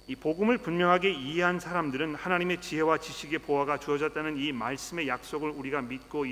이 0.07 0.17
복음을 0.17 0.59
분명하게 0.59 1.11
이해한 1.11 1.61
사람들은 1.61 2.15
하나님의 2.17 2.61
지혜와 2.61 2.99
지식의 2.99 3.41
보화가 3.41 3.79
주어졌다는 3.79 4.39
이 4.39 4.53
말씀의 4.53 5.07
약속을 5.07 5.51
우리가 5.51 5.83
믿고 5.83 6.25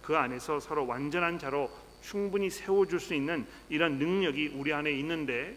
그 0.00 0.16
안에서 0.16 0.60
서로 0.60 0.86
완전한 0.86 1.38
자로 1.38 1.70
충분히 2.00 2.50
세워줄 2.50 3.00
수 3.00 3.14
있는 3.14 3.46
이런 3.68 3.98
능력이 3.98 4.48
우리 4.54 4.72
안에 4.72 4.90
있는데 4.92 5.56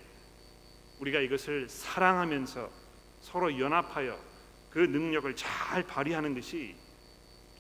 우리가 1.00 1.20
이것을 1.20 1.70
사랑하면서 1.70 2.70
서로 3.22 3.60
연합하여 3.60 4.18
그 4.70 4.80
능력을 4.80 5.36
잘 5.36 5.86
발휘하는 5.86 6.34
것이 6.36 6.76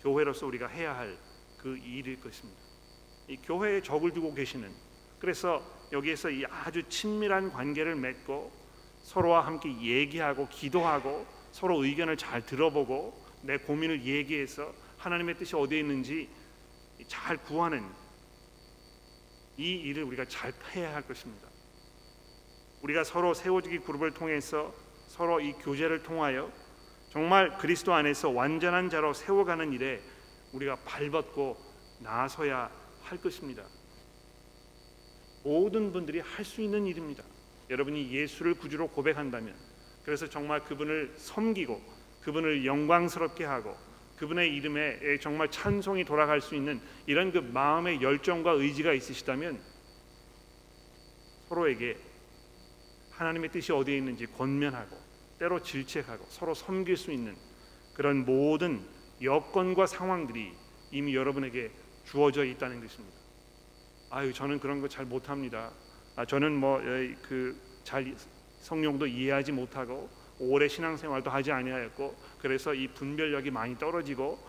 교회로서 0.03 0.47
우리가 0.47 0.67
해야 0.67 0.95
할 0.95 1.31
그 1.61 1.77
일일 1.77 2.19
것입니다. 2.19 2.59
이 3.27 3.37
교회에 3.37 3.81
적을 3.81 4.11
두고 4.13 4.33
계시는 4.33 4.73
그래서 5.19 5.63
여기에서 5.91 6.29
이 6.31 6.43
아주 6.45 6.81
친밀한 6.89 7.51
관계를 7.51 7.95
맺고 7.95 8.51
서로와 9.03 9.45
함께 9.45 9.69
얘기하고 9.79 10.47
기도하고 10.49 11.25
서로 11.51 11.83
의견을 11.83 12.17
잘 12.17 12.45
들어보고 12.45 13.13
내 13.43 13.57
고민을 13.57 14.03
얘기해서 14.03 14.73
하나님의 14.97 15.37
뜻이 15.37 15.55
어디에 15.55 15.79
있는지 15.79 16.29
잘 17.07 17.37
구하는 17.37 17.83
이 19.61 19.75
일을 19.75 20.03
우리가 20.03 20.25
잘 20.25 20.51
해야 20.73 20.95
할 20.95 21.03
것입니다. 21.03 21.47
우리가 22.81 23.03
서로 23.03 23.35
세워지기 23.35 23.79
그룹을 23.79 24.11
통해서 24.11 24.73
서로 25.07 25.39
이 25.39 25.53
교제를 25.53 26.01
통하여 26.01 26.51
정말 27.11 27.57
그리스도 27.59 27.93
안에서 27.93 28.31
완전한 28.31 28.89
자로 28.89 29.13
세워가는 29.13 29.71
일에 29.73 30.01
우리가 30.53 30.77
발벗고 30.77 31.57
나서야 31.99 32.71
할 33.03 33.21
것입니다. 33.21 33.63
모든 35.43 35.93
분들이 35.93 36.19
할 36.19 36.43
수 36.43 36.61
있는 36.61 36.87
일입니다. 36.87 37.23
여러분이 37.69 38.11
예수를 38.11 38.55
구주로 38.55 38.87
고백한다면 38.87 39.55
그래서 40.03 40.27
정말 40.27 40.63
그분을 40.63 41.13
섬기고 41.17 41.79
그분을 42.21 42.65
영광스럽게 42.65 43.45
하고 43.45 43.75
그분의 44.21 44.55
이름에 44.55 45.17
정말 45.19 45.49
찬송이 45.49 46.05
돌아갈 46.05 46.41
수 46.41 46.53
있는 46.53 46.79
이런 47.07 47.31
그 47.31 47.39
마음의 47.39 48.03
열정과 48.03 48.51
의지가 48.51 48.93
있으시다면 48.93 49.59
서로에게 51.49 51.97
하나님의 53.09 53.51
뜻이 53.51 53.71
어디에 53.71 53.97
있는지 53.97 54.27
권면하고 54.27 54.95
때로 55.39 55.63
질책하고 55.63 56.27
서로 56.29 56.53
섬길 56.53 56.97
수 56.97 57.11
있는 57.11 57.35
그런 57.95 58.23
모든 58.23 58.85
여건과 59.23 59.87
상황들이 59.87 60.53
이미 60.91 61.15
여러분에게 61.15 61.71
주어져 62.05 62.45
있다는 62.45 62.79
것입니다. 62.79 63.17
아유 64.11 64.33
저는 64.33 64.59
그런 64.59 64.81
거 64.81 64.87
잘 64.87 65.03
못합니다. 65.05 65.71
아, 66.15 66.25
저는 66.25 66.55
뭐 66.57 66.79
그 67.27 67.59
잘 67.83 68.15
성령도 68.59 69.07
이해하지 69.07 69.51
못하고 69.51 70.07
오래 70.41 70.67
신앙생활도 70.67 71.29
하지 71.29 71.51
아니하였고 71.51 72.15
그래서 72.39 72.73
이 72.73 72.87
분별력이 72.87 73.51
많이 73.51 73.77
떨어지고 73.77 74.39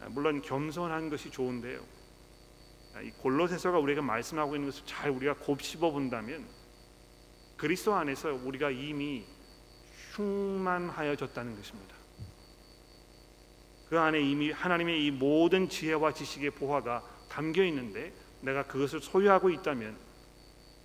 아, 0.00 0.08
물론 0.08 0.40
겸손한 0.40 1.10
것이 1.10 1.30
좋은데요. 1.30 1.80
아, 2.94 3.02
이 3.02 3.10
골로새서가 3.10 3.78
우리가 3.78 4.00
말씀하고 4.00 4.56
있는 4.56 4.70
것을 4.70 4.84
잘 4.86 5.10
우리가 5.10 5.34
곱씹어 5.34 5.90
본다면 5.90 6.46
그리스도 7.58 7.94
안에서 7.94 8.32
우리가 8.32 8.70
이미 8.70 9.24
충만하여졌다는 10.14 11.56
것입니다. 11.56 11.94
그 13.90 13.98
안에 13.98 14.20
이미 14.20 14.50
하나님의 14.50 15.04
이 15.04 15.10
모든 15.10 15.68
지혜와 15.68 16.14
지식의 16.14 16.52
보화가 16.52 17.04
담겨 17.28 17.62
있는데 17.64 18.12
내가 18.40 18.66
그것을 18.66 19.00
소유하고 19.00 19.50
있다면 19.50 19.96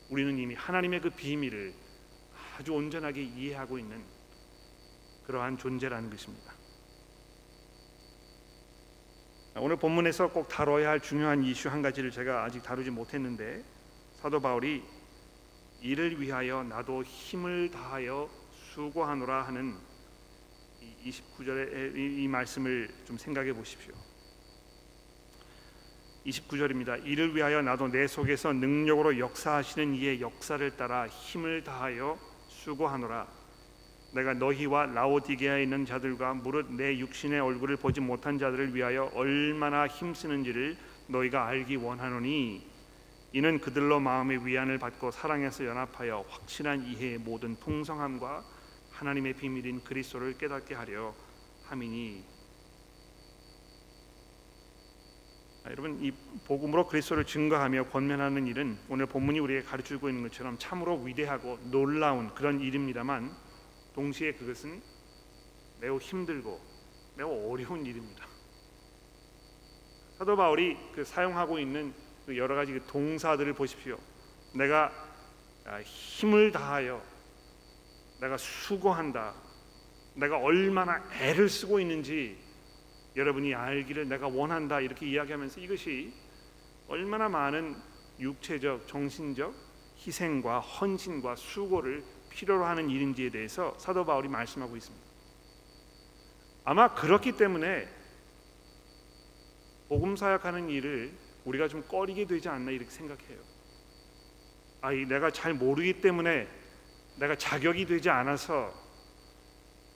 우리는 0.09 0.37
이미 0.37 0.53
하나님의 0.53 1.01
그 1.01 1.09
비밀을 1.11 1.73
아주 2.59 2.73
온전하게 2.73 3.23
이해하고 3.23 3.79
있는 3.79 4.03
그러한 5.25 5.57
존재라는 5.57 6.09
것입니다. 6.09 6.53
오늘 9.55 9.77
본문에서 9.77 10.29
꼭 10.31 10.49
다뤄야 10.49 10.89
할 10.89 10.99
중요한 10.99 11.41
이슈 11.43 11.69
한 11.69 11.81
가지를 11.81 12.11
제가 12.11 12.43
아직 12.43 12.61
다루지 12.61 12.89
못했는데 12.91 13.63
사도 14.21 14.41
바울이 14.41 14.83
이를 15.81 16.19
위하여 16.19 16.63
나도 16.63 17.03
힘을 17.03 17.71
다하여 17.71 18.29
수고하노라 18.73 19.43
하는 19.43 19.77
29절의 21.05 21.95
이 21.95 22.27
말씀을 22.27 22.89
좀 23.05 23.17
생각해 23.17 23.53
보십시오. 23.53 23.93
29절입니다. 26.25 27.05
이를 27.05 27.33
위하여 27.33 27.61
나도 27.61 27.87
내 27.87 28.05
속에서 28.05 28.51
능력으로 28.51 29.17
역사하시는 29.17 29.95
이의 29.95 30.19
역사를 30.19 30.69
따라 30.75 31.07
힘을 31.07 31.63
다하여 31.63 32.28
수고하노라. 32.59 33.27
내가 34.11 34.33
너희와 34.33 34.87
라오디게아에 34.87 35.63
있는 35.63 35.85
자들과 35.85 36.33
무릇 36.33 36.71
내 36.73 36.97
육신의 36.97 37.39
얼굴을 37.39 37.77
보지 37.77 38.01
못한 38.01 38.37
자들을 38.37 38.75
위하여 38.75 39.09
얼마나 39.13 39.87
힘쓰는지를 39.87 40.75
너희가 41.07 41.45
알기 41.45 41.75
원하노니 41.77 42.67
이는 43.31 43.59
그들로 43.59 43.99
마음의 43.99 44.45
위안을 44.45 44.79
받고 44.79 45.11
사랑에서 45.11 45.65
연합하여 45.65 46.25
확실한 46.27 46.85
이해의 46.85 47.19
모든 47.19 47.55
풍성함과 47.59 48.43
하나님의 48.91 49.33
비밀인 49.33 49.83
그리스도를 49.83 50.37
깨닫게 50.37 50.73
하려 50.73 51.13
함이니 51.65 52.23
아, 55.58 55.58
여러분 55.69 55.99
이 56.03 56.11
복음으로 56.47 56.87
그리스도를 56.87 57.25
증거하며 57.25 57.89
권면하는 57.89 58.47
일은 58.47 58.75
오늘 58.89 59.05
본문이 59.05 59.37
우리에게 59.37 59.63
가르치고 59.67 60.09
있는 60.09 60.23
것처럼 60.23 60.57
참으로 60.57 60.95
위대하고 60.97 61.59
놀라운 61.69 62.33
그런 62.33 62.59
일입니다만 62.59 63.31
동시에 63.93 64.33
그것은 64.33 64.81
매우 65.79 65.99
힘들고 65.99 66.59
매우 67.15 67.51
어려운 67.51 67.85
일입니다. 67.85 68.25
사도 70.17 70.35
바울이 70.35 70.75
그 70.95 71.05
사용하고 71.05 71.59
있는 71.59 71.93
그 72.25 72.35
여러 72.35 72.55
가지 72.55 72.73
그 72.73 72.83
동사들을 72.87 73.53
보십시오. 73.53 73.99
내가 74.55 74.91
아, 75.65 75.79
힘을 75.81 76.51
다하여 76.51 76.99
내가 78.19 78.37
수고한다. 78.37 79.35
내가 80.15 80.39
얼마나 80.39 81.03
애를 81.21 81.47
쓰고 81.47 81.79
있는지 81.79 82.48
여러분이 83.19 83.53
알기를 83.53 84.07
내가 84.07 84.29
원한다 84.29 84.79
이렇게 84.79 85.05
이야기하면서 85.05 85.59
이것이 85.59 86.13
얼마나 86.87 87.27
많은 87.27 87.75
육체적, 88.17 88.87
정신적 88.87 89.53
희생과 89.97 90.61
헌신과 90.61 91.35
수고를 91.35 92.01
필요로 92.29 92.63
하는 92.63 92.89
일인지에 92.89 93.29
대해서 93.29 93.75
사도 93.77 94.05
바울이 94.05 94.29
말씀하고 94.29 94.77
있습니다. 94.77 95.05
아마 96.63 96.93
그렇기 96.93 97.33
때문에 97.33 97.89
복음 99.89 100.15
사역하는 100.15 100.69
일을 100.69 101.11
우리가 101.43 101.67
좀 101.67 101.83
꺼리게 101.89 102.25
되지 102.25 102.47
않나 102.47 102.71
이렇게 102.71 102.89
생각해요. 102.89 103.37
아, 104.79 104.91
내가 104.91 105.29
잘 105.31 105.53
모르기 105.53 105.99
때문에 105.99 106.47
내가 107.17 107.35
자격이 107.35 107.85
되지 107.85 108.09
않아서 108.09 108.73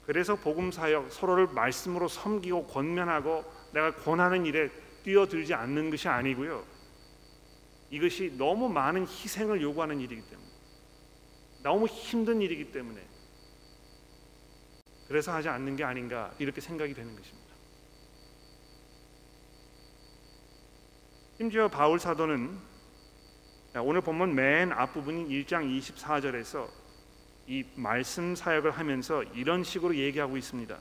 그래서 0.06 0.36
복음 0.36 0.72
사역 0.72 1.12
서로를 1.12 1.48
말씀으로 1.48 2.08
섬기고 2.08 2.68
권면하고 2.68 3.46
내가 3.72 3.96
권하는 3.96 4.46
일에 4.46 4.70
뛰어들지 5.04 5.54
않는 5.54 5.90
것이 5.90 6.08
아니고요. 6.08 6.66
이것이 7.90 8.36
너무 8.38 8.70
많은 8.70 9.04
희생을 9.04 9.62
요구하는 9.62 10.00
일이기 10.00 10.22
때문에 10.22 10.50
너무 11.62 11.86
힘든 11.88 12.42
일이기 12.42 12.72
때문에 12.72 13.02
그래서 15.08 15.34
하지 15.34 15.48
않는 15.50 15.76
게 15.76 15.84
아닌가 15.84 16.34
이렇게 16.40 16.60
생각이 16.60 16.94
되는 16.94 17.16
것입니다. 17.16 17.54
심지어 21.38 21.68
바울 21.68 22.00
사도는 22.00 22.58
오늘 23.84 24.02
본문 24.02 24.36
맨 24.36 24.72
앞부분인 24.72 25.30
1장 25.30 25.80
24절에서 25.80 26.68
이 27.48 27.66
말씀 27.76 28.36
사역을 28.36 28.72
하면서 28.72 29.24
이런 29.24 29.64
식으로 29.64 29.96
얘기하고 29.96 30.38
있습니다. 30.38 30.78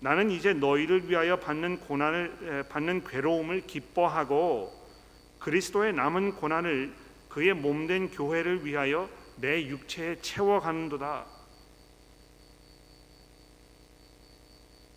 나는 0.00 0.30
이제 0.30 0.52
너희를 0.52 1.08
위하여 1.08 1.38
받는 1.38 1.80
고난을 1.80 2.68
받는 2.68 3.04
괴로움을 3.04 3.66
기뻐하고 3.66 4.72
그리스도의 5.38 5.92
남은 5.92 6.36
고난을 6.36 6.94
그의 7.28 7.54
몸된 7.54 8.10
교회를 8.10 8.64
위하여 8.64 9.08
내 9.36 9.66
육체에 9.66 10.20
채워가는도다. 10.20 11.26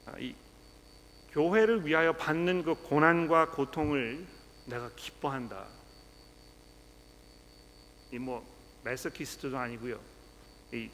아, 0.06 0.20
이 0.20 0.36
교회를 1.32 1.86
위하여 1.86 2.14
받는 2.14 2.64
그 2.64 2.76
고난과 2.76 3.52
고통을 3.52 4.26
내가 4.66 4.90
기뻐한다. 4.96 5.68
이 8.12 8.18
뭐 8.20 8.46
메서키스트도 8.84 9.58
아니고요. 9.58 10.00
이 10.74 10.90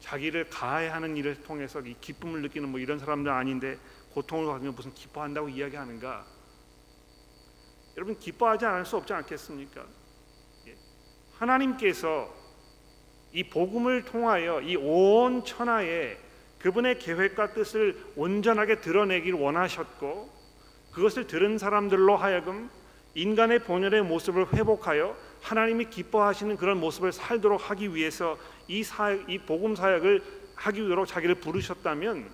자기를 0.00 0.50
가해하는 0.50 1.16
일을 1.16 1.42
통해서 1.42 1.80
이 1.80 1.94
기쁨을 2.00 2.42
느끼는 2.42 2.68
뭐 2.68 2.78
이런 2.80 2.98
사람들 2.98 3.30
아닌데 3.30 3.78
고통을 4.12 4.46
받으면 4.46 4.74
무슨 4.74 4.92
기뻐한다고 4.94 5.48
이야기하는가? 5.48 6.26
여러분 7.96 8.18
기뻐하지 8.18 8.64
않을 8.66 8.84
수 8.84 8.96
없지 8.96 9.12
않겠습니까? 9.12 9.84
예. 10.68 10.76
하나님께서 11.38 12.32
이 13.32 13.44
복음을 13.44 14.04
통하여 14.04 14.60
이 14.60 14.76
온 14.76 15.44
천하에 15.44 16.16
그분의 16.60 16.98
계획과 16.98 17.52
뜻을 17.54 17.96
온전하게 18.16 18.80
드러내길 18.80 19.34
원하셨고 19.34 20.30
그것을 20.92 21.26
들은 21.26 21.56
사람들로 21.58 22.16
하여금 22.16 22.70
인간의 23.14 23.64
본연의 23.64 24.02
모습을 24.02 24.52
회복하여 24.52 25.16
하나님이 25.42 25.86
기뻐하시는 25.86 26.56
그런 26.56 26.78
모습을 26.80 27.12
살도록 27.12 27.70
하기 27.70 27.94
위해서 27.94 28.36
이 28.68 28.84
사역, 28.84 29.28
이 29.30 29.38
복음 29.38 29.74
사역을 29.74 30.22
하기 30.54 30.82
위로 30.82 31.06
자기를 31.06 31.36
부르셨다면 31.36 32.30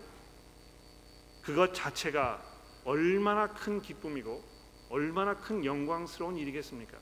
그것 1.42 1.72
자체가 1.72 2.42
얼마나 2.84 3.46
큰 3.46 3.80
기쁨이고 3.80 4.42
얼마나 4.90 5.34
큰 5.34 5.64
영광스러운 5.64 6.36
일이겠습니까? 6.36 6.98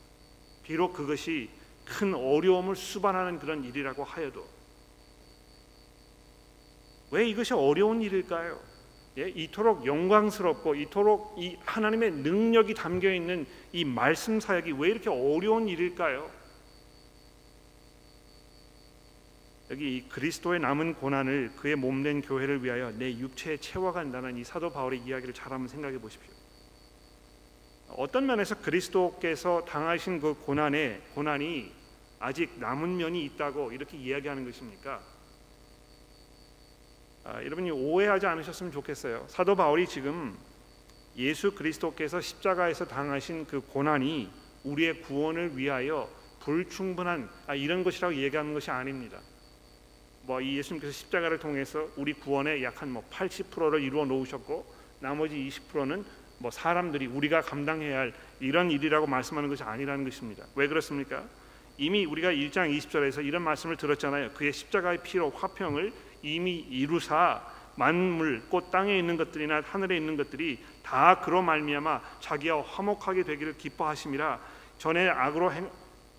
비록 0.63 0.93
그것이 0.93 1.51
큰 1.85 2.15
어려움을 2.15 2.77
수반하는 2.77 3.39
그런 3.39 3.65
일이라고 3.65 4.05
하여도 4.05 4.47
왜 7.11 7.29
이것이 7.29 7.55
어려운 7.55 8.01
일일까요? 8.01 8.59
예, 9.19 9.29
이토록 9.29 9.85
영광스럽고 9.85 10.75
이토록 10.75 11.35
이 11.39 11.59
하나님의 11.65 12.13
능력이 12.13 12.75
담겨 12.75 13.13
있는 13.13 13.47
이 13.73 13.85
말씀 13.85 14.41
사역이 14.41 14.73
왜 14.73 14.89
이렇게 14.89 15.11
어려운 15.11 15.69
일일까요? 15.69 16.42
여기 19.73 19.97
이 19.97 20.09
그리스도의 20.11 20.61
남은 20.61 20.97
고난을 20.97 21.53
그의 21.57 21.77
몸된 21.77 22.21
교회를 22.21 22.63
위하여 22.63 22.91
내 22.91 23.11
육체에 23.17 23.57
채워간다는 23.57 24.37
이 24.37 24.45
사도 24.45 24.71
바울의 24.71 25.01
이야기를 25.01 25.33
잘 25.33 25.51
한번 25.51 25.67
생각해 25.67 25.99
보십시오. 25.99 26.31
어떤 27.89 28.27
면에서 28.27 28.61
그리스도께서 28.61 29.65
당하신 29.65 30.21
그 30.21 30.35
고난에 30.35 31.01
고난이 31.15 31.73
아직 32.19 32.59
남은 32.59 32.99
면이 32.99 33.25
있다고 33.25 33.73
이렇게 33.73 33.97
이야기하는 33.97 34.45
것입니까? 34.45 35.01
아, 37.25 37.43
여러분이 37.43 37.71
오해하지 37.71 38.27
않으셨으면 38.27 38.73
좋겠어요. 38.73 39.25
사도 39.29 39.57
바울이 39.57 39.87
지금 39.87 40.37
예수 41.17 41.55
그리스도께서 41.55 42.21
십자가에서 42.21 42.87
당하신 42.87 43.47
그 43.47 43.63
고난이 43.63 44.31
우리의 44.65 45.01
구원을 45.01 45.57
위하여 45.57 46.11
불충분한 46.41 47.31
아, 47.47 47.55
이런 47.55 47.83
것이라고 47.85 48.15
얘기하는 48.17 48.53
것이 48.53 48.71
아닙니다. 48.71 49.19
뭐이 50.25 50.57
예수님께서 50.59 50.93
십자가를 50.93 51.39
통해서 51.39 51.89
우리 51.97 52.13
구원의 52.13 52.63
약 52.65 52.83
한 52.83 52.91
뭐 52.91 53.05
80%를 53.11 53.83
이루어 53.83 54.05
놓으셨고 54.05 54.65
나머지 55.01 55.35
20%는 55.37 56.05
뭐 56.39 56.51
사람들이 56.51 57.07
우리가 57.07 57.43
감당해야 57.43 57.99
할 57.99 58.13
이런 58.41 58.71
일이라고 58.71 59.07
말씀하는 59.07 59.49
것이 59.49 59.63
아니라는 59.63 60.05
것입니다. 60.05 60.45
왜 60.57 60.69
그렇습니까? 60.69 61.25
이미 61.79 62.05
우리가 62.05 62.31
1장 62.31 62.77
20절에서 62.77 63.25
이런 63.25 63.43
말씀을 63.43 63.77
들었잖아요. 63.77 64.31
그의 64.33 64.53
십자가의 64.53 65.03
피로 65.03 65.31
화평을 65.31 65.93
이미 66.23 66.57
이루사 66.59 67.43
만물 67.77 68.43
꽃 68.51 68.71
땅에 68.71 68.99
있는 68.99 69.17
것들이나 69.17 69.63
하늘에 69.65 69.97
있는 69.97 70.17
것들이 70.17 70.59
다 70.83 71.21
그로 71.21 71.43
말미암아 71.43 72.01
자기와 72.21 72.63
화목하게 72.63 73.23
되기를 73.25 73.57
기뻐하심이라 73.57 74.39
전에 74.79 75.09
악으로 75.09 75.53
행, 75.53 75.71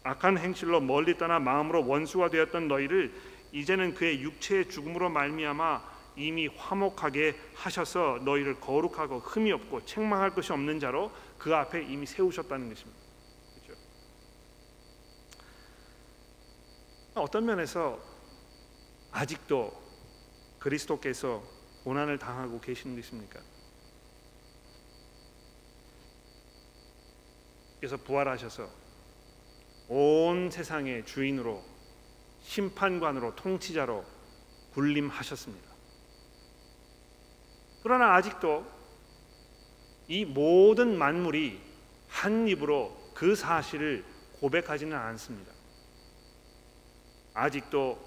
악한 0.03 0.37
행실로 0.37 0.79
멀리 0.81 1.17
떠나 1.17 1.39
마음으로 1.39 1.85
원수가 1.87 2.29
되었던 2.29 2.67
너희를 2.67 3.13
이제는 3.53 3.93
그의 3.93 4.21
육체의 4.21 4.67
죽음으로 4.67 5.09
말미암아 5.09 5.93
이미 6.15 6.47
화목하게 6.47 7.35
하셔서 7.53 8.19
너희를 8.23 8.59
거룩하고 8.59 9.19
흠이 9.19 9.51
없고 9.51 9.85
책망할 9.85 10.33
것이 10.33 10.51
없는 10.51 10.79
자로 10.79 11.11
그 11.37 11.55
앞에 11.55 11.83
이미 11.83 12.05
세우셨다는 12.05 12.69
것입니다. 12.69 12.99
그렇죠? 13.63 13.79
어떤 17.13 17.45
면에서 17.45 17.99
아직도 19.11 19.71
그리스도께서 20.59 21.43
고난을 21.83 22.17
당하고 22.17 22.59
계시는 22.59 22.95
것입니까? 22.95 23.39
그래서 27.79 27.97
부활하셔서 27.97 28.67
온 29.89 30.49
세상의 30.49 31.05
주인으로 31.05 31.72
심판관으로 32.43 33.35
통치자로 33.35 34.05
군림하셨습니다. 34.73 35.73
그러나 37.81 38.15
아직도 38.15 38.65
이 40.07 40.25
모든 40.25 40.97
만물이 40.97 41.59
한 42.07 42.47
입으로 42.47 43.11
그 43.13 43.35
사실을 43.35 44.03
고백하지는 44.39 44.95
않습니다. 44.95 45.51
아직도 47.33 47.99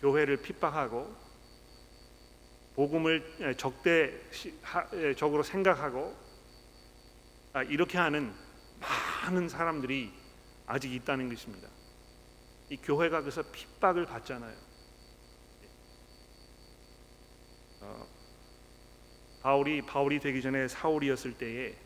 교회를 0.00 0.38
핍박하고 0.38 1.14
복음을 2.74 3.56
적대적으로 3.56 5.42
생각하고 5.42 6.14
아, 7.54 7.62
이렇게 7.62 7.96
하는 7.96 8.34
많은 8.80 9.48
사람들이 9.48 10.12
아직 10.66 10.92
있다는 10.92 11.30
것입니다. 11.30 11.68
이 12.68 12.76
교회가 12.76 13.20
그래서 13.20 13.42
핍박을 13.42 14.06
받잖아요. 14.06 14.56
어, 17.82 18.06
바울이 19.42 19.82
바울이 19.82 20.18
되기 20.18 20.42
전에 20.42 20.66
사울이었을 20.66 21.38
때에 21.38 21.76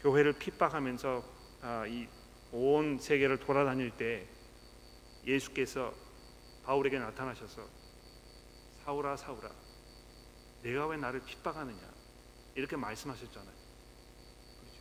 교회를 0.00 0.32
핍박하면서 0.34 1.24
아, 1.62 1.86
이온 1.86 2.98
세계를 2.98 3.38
돌아다닐 3.38 3.90
때 3.90 4.26
예수께서 5.24 5.94
바울에게 6.64 6.98
나타나셔서 6.98 7.66
사울아 8.84 9.16
사울아 9.16 9.50
내가 10.62 10.86
왜 10.88 10.96
나를 10.96 11.20
핍박하느냐 11.24 11.80
이렇게 12.54 12.76
말씀하셨잖아요. 12.76 13.54
그렇죠? 14.60 14.78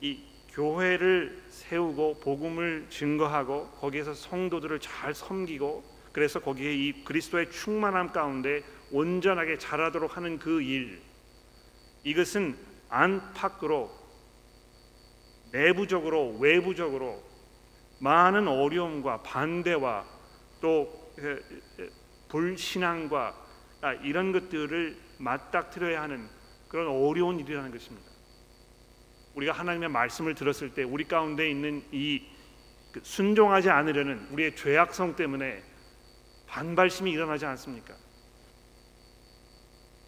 이 0.00 0.31
교회를 0.52 1.42
세우고 1.48 2.20
복음을 2.20 2.86
증거하고 2.90 3.68
거기에서 3.80 4.14
성도들을 4.14 4.80
잘 4.80 5.14
섬기고 5.14 5.82
그래서 6.12 6.40
거기에 6.40 6.74
이 6.74 7.04
그리스도의 7.04 7.50
충만함 7.50 8.12
가운데 8.12 8.62
온전하게 8.90 9.58
자라도록 9.58 10.16
하는 10.16 10.38
그 10.38 10.60
일 10.60 11.00
이것은 12.04 12.56
안팎으로 12.88 13.90
내부적으로 15.52 16.36
외부적으로 16.38 17.22
많은 18.00 18.48
어려움과 18.48 19.22
반대와 19.22 20.04
또 20.60 21.12
불신앙과 22.28 23.34
아, 23.82 23.92
이런 23.94 24.32
것들을 24.32 24.96
맞닥뜨려야 25.18 26.02
하는 26.02 26.28
그런 26.68 26.88
어려운 26.88 27.38
일이라는 27.38 27.70
것입니다. 27.70 28.11
우리가 29.34 29.52
하나님의 29.52 29.88
말씀을 29.88 30.34
들었을 30.34 30.74
때 30.74 30.82
우리 30.82 31.04
가운데 31.04 31.48
있는 31.48 31.82
이그 31.90 33.00
순종하지 33.02 33.70
않으려는 33.70 34.28
우리의 34.32 34.56
죄악성 34.56 35.16
때문에 35.16 35.62
반발심이 36.46 37.10
일어나지 37.10 37.46
않습니까? 37.46 37.94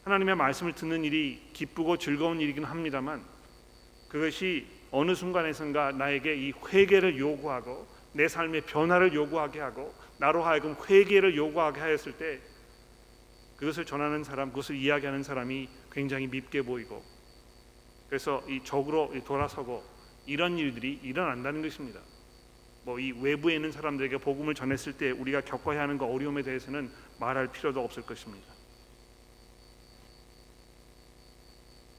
하나님의 0.05 0.37
말씀을 0.37 0.75
듣는 0.75 1.05
일이 1.05 1.41
기쁘고 1.55 1.97
즐거운 1.97 2.41
일이긴 2.41 2.65
합니다만 2.65 3.25
그것이 4.09 4.67
어느 4.91 5.15
순간에선가 5.15 5.93
나에게 5.93 6.37
이 6.37 6.53
회개를 6.53 7.19
요구하고 7.19 7.87
내 8.13 8.29
삶의 8.29 8.63
변화를 8.67 9.15
요구하게 9.15 9.61
하고 9.61 9.95
나로 10.19 10.43
하여금 10.45 10.77
회개를 10.89 11.37
요구하게 11.37 11.81
하였을 11.81 12.13
때 12.13 12.39
그것을 13.57 13.87
전하는 13.87 14.23
사람, 14.23 14.51
그것을 14.51 14.77
이야기하는 14.77 15.23
사람이 15.23 15.69
굉장히 15.91 16.27
밉게 16.27 16.63
보이고 16.63 17.03
그래서 18.15 18.45
이 18.47 18.63
적으로 18.63 19.13
돌아서고 19.25 19.83
이런 20.25 20.57
일들이 20.57 21.01
일어난다는 21.03 21.63
것입니다. 21.63 21.99
뭐 22.85 23.01
이 23.01 23.11
외부에 23.11 23.57
있는 23.57 23.73
사람들에게 23.73 24.19
복음을 24.19 24.55
전했을 24.55 24.93
때 24.97 25.11
우리가 25.11 25.41
겪어야 25.41 25.81
하는 25.81 25.99
그 25.99 26.05
어려움에 26.05 26.43
대해서는 26.43 26.93
말할 27.19 27.51
필요도 27.51 27.83
없을 27.83 28.05
것입니다. 28.05 28.55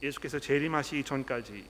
예수께서 0.02 0.40
재림하시기 0.40 1.04
전까지 1.04 1.66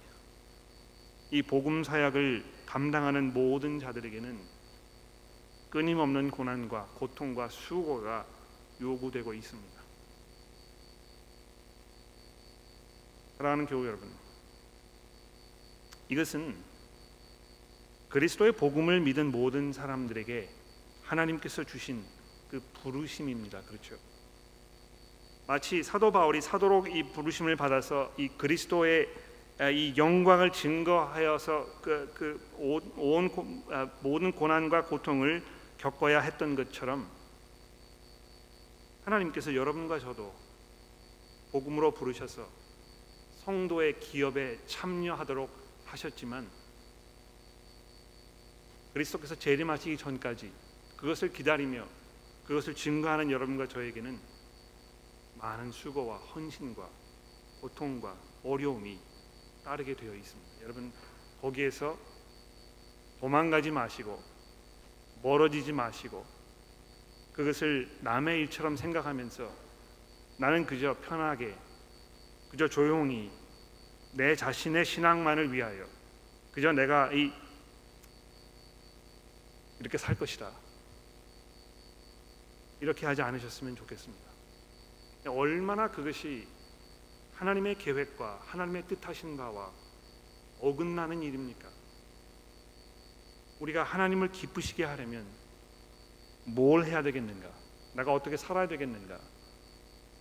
이 1.32 1.42
복음 1.42 1.84
사역을 1.84 2.46
감당하는 2.68 3.34
모든 3.34 3.80
자들에게는 3.80 4.40
끊임없는 5.72 6.30
고난과 6.30 6.90
고통과 7.00 7.50
수고가 7.50 8.28
요구되고 8.80 9.34
있습니다. 9.34 9.76
사랑하는 13.38 13.66
교우 13.66 13.86
여러분, 13.86 14.25
이것은 16.10 16.56
그리스도의 18.10 18.54
복음을 18.54 19.02
믿은 19.02 19.32
모든 19.32 19.74
사람들에게 19.74 20.50
하나님께서 21.04 21.64
주신 21.64 22.04
그 22.50 22.62
부르심입니다. 22.82 23.62
그렇죠? 23.64 23.96
마치 25.48 25.84
사도 25.84 26.12
바울이 26.12 26.42
사도로 26.42 26.88
이 26.88 27.04
부르심을 27.12 27.56
받아서 27.56 28.14
이 28.18 28.28
그리스도의 28.30 29.10
아, 29.58 29.70
이 29.70 29.94
영광을 29.96 30.52
증거하여서 30.52 31.82
그 31.82 32.14
그온 32.14 33.32
아, 33.70 33.90
모든 34.02 34.32
고난과 34.32 34.86
고통을 34.86 35.44
겪어야 35.78 36.20
했던 36.20 36.56
것처럼 36.56 37.08
하나님께서 39.06 39.56
여러분과 39.56 40.00
저도 40.00 40.34
복음으로 41.52 41.92
부르셔서 41.92 42.48
성도의 43.46 44.00
기업에 44.00 44.60
참여하도록 44.66 45.65
하셨지만 45.86 46.50
그리스도께서 48.94 49.36
재림하시기 49.36 49.98
전까지 49.98 50.52
그것을 50.98 51.32
기다리며 51.34 51.86
그것을 52.46 52.76
증거하는 52.76 53.32
여러분과 53.32 53.68
저에게는 53.68 54.20
많은 55.40 55.72
수고와 55.72 56.18
헌신과 56.18 56.90
고통과 57.62 58.16
어려움이 58.44 59.00
따르게 59.64 59.96
되어 59.96 60.14
있습니다. 60.14 60.64
여러분 60.64 60.94
거기에서 61.42 61.98
도망가지 63.20 63.72
마시고 63.72 64.22
멀어지지 65.24 65.74
마시고 65.74 66.26
그것을 67.34 67.90
남의 68.02 68.42
일처럼 68.42 68.78
생각하면서 68.78 69.52
나는 70.38 70.66
그저 70.66 70.96
편하게 71.02 71.56
그저 72.50 72.68
조용히 72.68 73.32
내 74.16 74.34
자신의 74.34 74.86
신앙만을 74.86 75.52
위하여 75.52 75.86
그저 76.54 76.72
내가 76.72 77.12
이 77.12 77.34
이렇게 79.80 79.98
살 79.98 80.16
것이다. 80.16 80.52
이렇게 82.80 83.06
하지 83.06 83.22
않으셨으면 83.22 83.76
좋겠습니다. 83.76 84.24
얼마나 85.28 85.92
그것이 85.92 86.48
하나님의 87.34 87.78
계획과 87.78 88.42
하나님의 88.46 88.88
뜻하신 88.88 89.36
바와 89.36 89.70
어긋나는 90.62 91.22
일입니까? 91.22 91.68
우리가 93.60 93.84
하나님을 93.84 94.32
기쁘시게 94.32 94.86
하려면 94.86 95.26
뭘 96.46 96.86
해야 96.86 97.04
되겠는가? 97.04 97.50
내가 97.96 98.14
어떻게 98.14 98.38
살아야 98.38 98.68
되겠는가? 98.70 99.20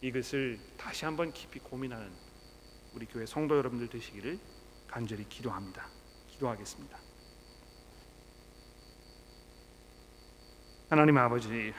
이것을 0.00 0.58
다시 0.76 1.04
한번 1.04 1.32
깊이 1.32 1.60
고민하는 1.60 2.10
우리 2.94 3.06
교회 3.06 3.26
성도 3.26 3.56
여러분들 3.56 3.88
되시기를 3.88 4.38
간절히 4.86 5.28
기도합니다. 5.28 5.88
기도하겠습니다. 6.28 6.96
하나님 10.90 11.18
아버지 11.18 11.74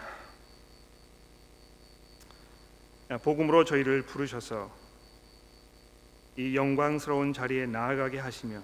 복음으로 3.23 3.63
저희를 3.63 4.01
부르셔서 4.01 4.69
이 6.35 6.53
영광스러운 6.53 7.31
자리에 7.31 7.65
나아가게 7.65 8.19
하시며 8.19 8.61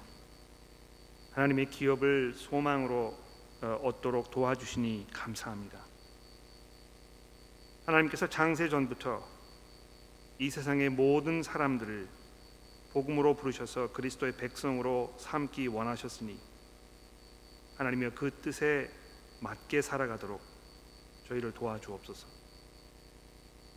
하나님의 1.32 1.70
기업을 1.70 2.34
소망으로 2.34 3.18
어, 3.62 3.80
얻도록 3.84 4.30
도와주시니 4.30 5.08
감사합니다. 5.14 5.80
하나님께서 7.86 8.28
장세 8.28 8.68
전부터 8.68 9.26
이 10.39 10.49
세상의 10.49 10.89
모든 10.89 11.43
사람들을 11.43 12.20
복음으로 12.94 13.36
부르셔서 13.36 13.94
그리스도의 13.94 14.38
백성으로 14.38 15.16
삼기 15.18 15.68
원하셨으니 15.68 16.38
하나님여 17.78 18.12
그 18.12 18.32
뜻에 18.42 18.89
맞게 19.42 19.82
살아가도록 19.82 20.42
저희를 21.28 21.54
도와주옵소서. 21.54 22.28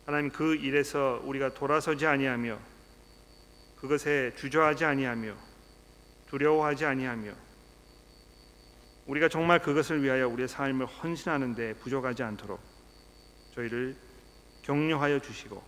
하나님 0.05 0.31
그 0.31 0.55
일에서 0.55 1.21
우리가 1.23 1.53
돌아서지 1.53 2.05
아니하며 2.05 2.59
그것에 3.77 4.33
주저하지 4.35 4.85
아니하며 4.85 5.35
두려워하지 6.27 6.85
아니하며 6.85 7.33
우리가 9.07 9.29
정말 9.29 9.61
그것을 9.61 10.03
위하여 10.03 10.27
우리의 10.27 10.47
삶을 10.47 10.85
헌신하는 10.85 11.55
데 11.55 11.73
부족하지 11.75 12.23
않도록 12.23 12.59
저희를 13.53 13.95
격려하여 14.63 15.19
주시고 15.19 15.63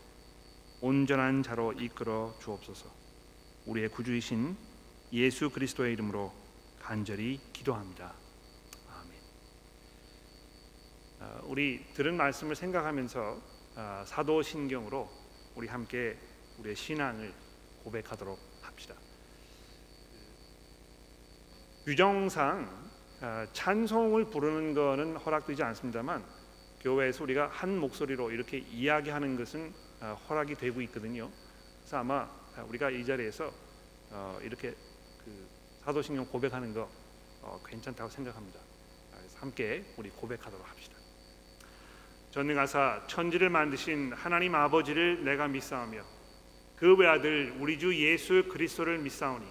온전한 0.82 1.44
자로 1.44 1.74
이끌어 1.74 2.36
주옵소서. 2.40 2.97
우리의 3.68 3.90
구주이신 3.90 4.56
예수 5.14 5.50
그리스도의 5.50 5.94
이름으로 5.94 6.34
간절히 6.80 7.40
기도합니다. 7.54 8.14
어, 11.20 11.42
우리 11.46 11.84
들은 11.94 12.16
말씀을 12.16 12.56
생각하면서 12.56 13.42
어, 13.76 14.04
사도신경으로 14.06 15.10
우리 15.56 15.68
함께 15.68 16.16
우리의 16.60 16.76
신앙을 16.76 17.34
고백하도록 17.84 18.40
합시다. 18.62 18.96
규정상 21.86 22.70
어, 23.22 23.46
찬송을 23.52 24.26
부르는 24.26 24.76
것은 24.76 25.18
허락되지 25.18 25.64
않습니다만 25.64 26.24
교회에서 26.82 27.24
우리가 27.24 27.48
한 27.48 27.78
목소리로 27.80 28.32
이렇게 28.32 28.60
이야기하는 28.60 29.36
것은 29.36 29.74
허락이 30.30 30.56
되고 30.56 30.80
있거든요. 30.82 31.32
그래서 31.80 31.98
아마 31.98 32.30
우리가 32.64 32.90
이 32.90 33.06
자리에서 33.06 33.52
이렇게 34.42 34.76
그 35.24 35.48
사도신경 35.84 36.26
고백하는 36.28 36.74
거 36.74 36.90
괜찮다고 37.66 38.10
생각합니다. 38.10 38.60
함께 39.36 39.86
우리 39.98 40.10
고백하도록 40.10 40.68
합시다. 40.70 40.96
전능하사 42.32 43.04
천지를 43.08 43.50
만드신 43.50 44.14
하나님 44.14 44.54
아버지를 44.56 45.24
내가 45.24 45.48
믿사오며 45.48 46.04
그 46.76 46.96
외아들 46.96 47.56
우리 47.60 47.80
주 47.80 47.96
예수 47.96 48.48
그리스도를 48.50 49.00
믿사오니 49.00 49.46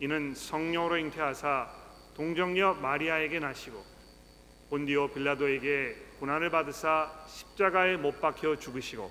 이는 0.00 0.34
성령으로 0.34 0.98
잉태하사 0.98 1.70
동정녀 2.14 2.74
마리아에게 2.74 3.38
나시고 3.38 3.82
본디오 4.68 5.08
빌라도에게 5.08 5.96
고난을 6.18 6.50
받으사 6.50 7.24
십자가에 7.26 7.96
못 7.96 8.20
박혀 8.20 8.56
죽으시고 8.56 9.10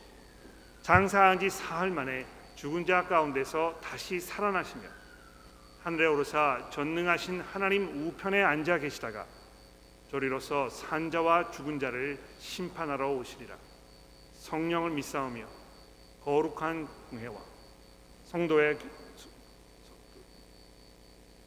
장사한 0.82 1.39
지 1.39 1.49
사흘 1.49 1.89
만에 1.89 2.26
죽은 2.62 2.86
자 2.86 3.07
가운데서 3.07 3.80
다시 3.82 4.20
살아나시며 4.20 4.84
하늘에 5.82 6.05
오르사 6.05 6.70
전능하신 6.70 7.41
하나님 7.41 8.05
우편에 8.05 8.43
앉아 8.43 8.78
계시다가 8.78 9.26
저리로서 10.12 10.70
산자와 10.70 11.49
죽은 11.49 11.80
자를 11.80 12.20
심판하러 12.38 13.14
오시리라. 13.14 13.57
성령을 14.34 14.91
믿사오며 14.91 15.43
거룩한 16.24 16.88
공회와 17.09 17.36
성도의 18.26 18.78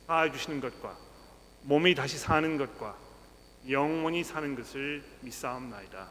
사해 0.09 0.33
주시는 0.33 0.61
것과 0.61 0.99
몸이 1.62 1.95
다시 1.95 2.19
사는 2.19 2.59
것과 2.59 2.99
영원히 3.71 4.25
사는 4.25 4.57
것을 4.57 5.05
믿사옵나이다. 5.21 6.11